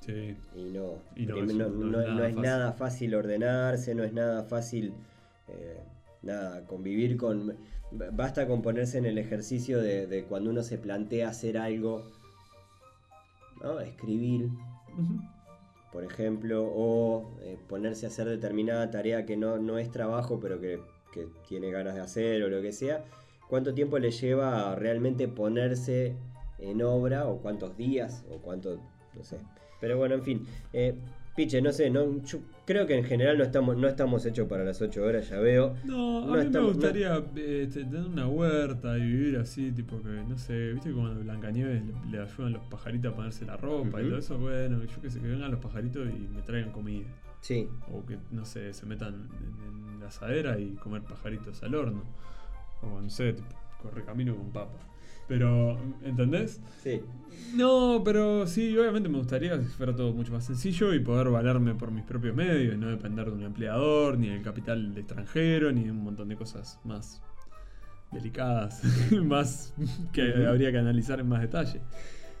[0.00, 0.36] Sí.
[0.56, 4.92] y no, Y no, es- no- es nada fácil ordenarse, no es nada fácil
[5.48, 5.78] eh,
[6.22, 7.56] nada, convivir con...
[7.92, 12.04] Basta con ponerse en el ejercicio de, de cuando uno se plantea hacer algo,
[13.60, 13.80] ¿no?
[13.80, 14.48] escribir,
[15.92, 20.60] por ejemplo, o eh, ponerse a hacer determinada tarea que no, no es trabajo, pero
[20.60, 20.80] que,
[21.12, 23.04] que tiene ganas de hacer o lo que sea,
[23.48, 26.14] ¿cuánto tiempo le lleva a realmente ponerse
[26.60, 28.80] en obra o cuántos días o cuánto,
[29.14, 29.38] no sé.
[29.80, 30.94] Pero bueno, en fin, eh,
[31.36, 34.64] Piche, no sé, no, yo creo que en general no estamos, no estamos hechos para
[34.64, 35.74] las 8 horas, ya veo.
[35.84, 40.02] No, a No mí estamos- me gustaría este, tener una huerta y vivir así, tipo
[40.02, 43.56] que, no sé, viste como cuando Blancanieves le, le ayudan los pajaritos a ponerse la
[43.56, 46.72] ropa y todo eso, bueno, yo que sé, que vengan los pajaritos y me traigan
[46.72, 47.06] comida.
[47.40, 51.74] Sí, O que, no sé, se metan en, en la asadera y comer pajaritos al
[51.74, 52.02] horno.
[52.82, 53.48] O no sé, tipo,
[53.82, 54.78] corre camino con papa.
[55.30, 56.60] Pero, ¿entendés?
[56.82, 57.00] sí.
[57.54, 61.72] No, pero sí, obviamente me gustaría que fuera todo mucho más sencillo y poder valerme
[61.76, 65.84] por mis propios medios y no depender de un empleador, ni del capital extranjero, ni
[65.84, 67.22] de un montón de cosas más
[68.10, 68.82] delicadas,
[69.22, 69.72] más
[70.12, 71.80] que habría que analizar en más detalle.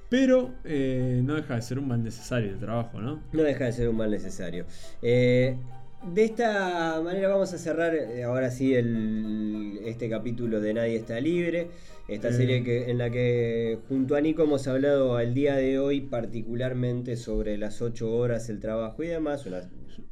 [0.08, 3.22] Pero eh, no deja de ser un mal necesario el trabajo, ¿no?
[3.32, 4.66] No deja de ser un mal necesario.
[5.00, 5.56] Eh,
[6.02, 11.20] de esta manera vamos a cerrar eh, ahora sí el, este capítulo de Nadie está
[11.20, 11.68] libre.
[12.08, 12.32] Esta Eh.
[12.32, 17.16] serie que, en la que junto a Nico hemos hablado al día de hoy particularmente
[17.16, 19.46] sobre las 8 horas, el trabajo y demás.
[19.46, 19.68] Una- Yo,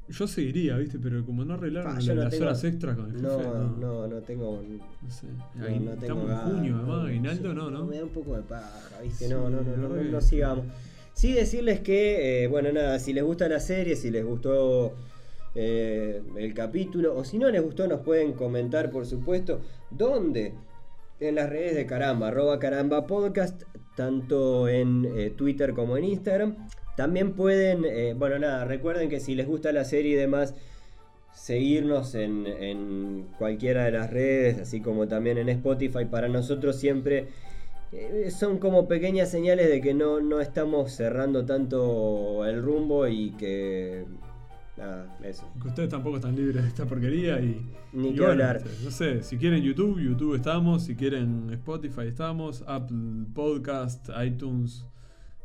[0.08, 0.98] yo seguiría, ¿viste?
[1.02, 3.76] Pero como no arreglaron Ah, no las tengo- horas extras con el jefe, no, no,
[3.78, 4.62] no, no tengo...
[5.02, 5.26] no sé.
[5.60, 7.86] Ahí no tengo estamos en junio, además, aguinaldo, sí, no, ¿no?
[7.86, 9.24] Me da un poco de paja, ¿viste?
[9.26, 10.04] Sí, no, no, no, no, no, re.
[10.04, 10.66] no sigamos.
[11.14, 14.92] Sí decirles que, eh, bueno, nada, si les gusta la serie, si les gustó
[15.54, 20.54] eh, el capítulo, o si no les gustó, nos pueden comentar, por supuesto, dónde.
[21.20, 23.62] En las redes de Caramba, arroba Caramba Podcast,
[23.96, 26.68] tanto en eh, Twitter como en Instagram.
[26.96, 30.54] También pueden, eh, bueno, nada, recuerden que si les gusta la serie y demás,
[31.32, 36.04] seguirnos en, en cualquiera de las redes, así como también en Spotify.
[36.04, 37.26] Para nosotros siempre
[38.30, 44.04] son como pequeñas señales de que no, no estamos cerrando tanto el rumbo y que...
[44.78, 45.44] Nada, eso.
[45.60, 47.66] Que ustedes tampoco están libres de esta porquería y.
[47.92, 48.62] Ni y que bueno, hablar.
[48.84, 50.84] No sé, si quieren YouTube, YouTube estamos.
[50.84, 52.62] Si quieren Spotify estamos.
[52.66, 52.96] Apple
[53.34, 54.84] Podcast, iTunes.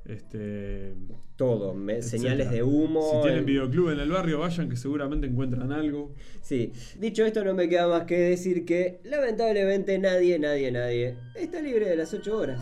[0.06, 0.94] Este.
[1.36, 3.02] Todo, me- señales de humo.
[3.12, 6.14] Si tienen eh, videoclub en el barrio, vayan que seguramente encuentran algo.
[6.42, 11.60] Sí, dicho esto no me queda más que decir que lamentablemente nadie, nadie, nadie está
[11.62, 12.62] libre de las 8 horas.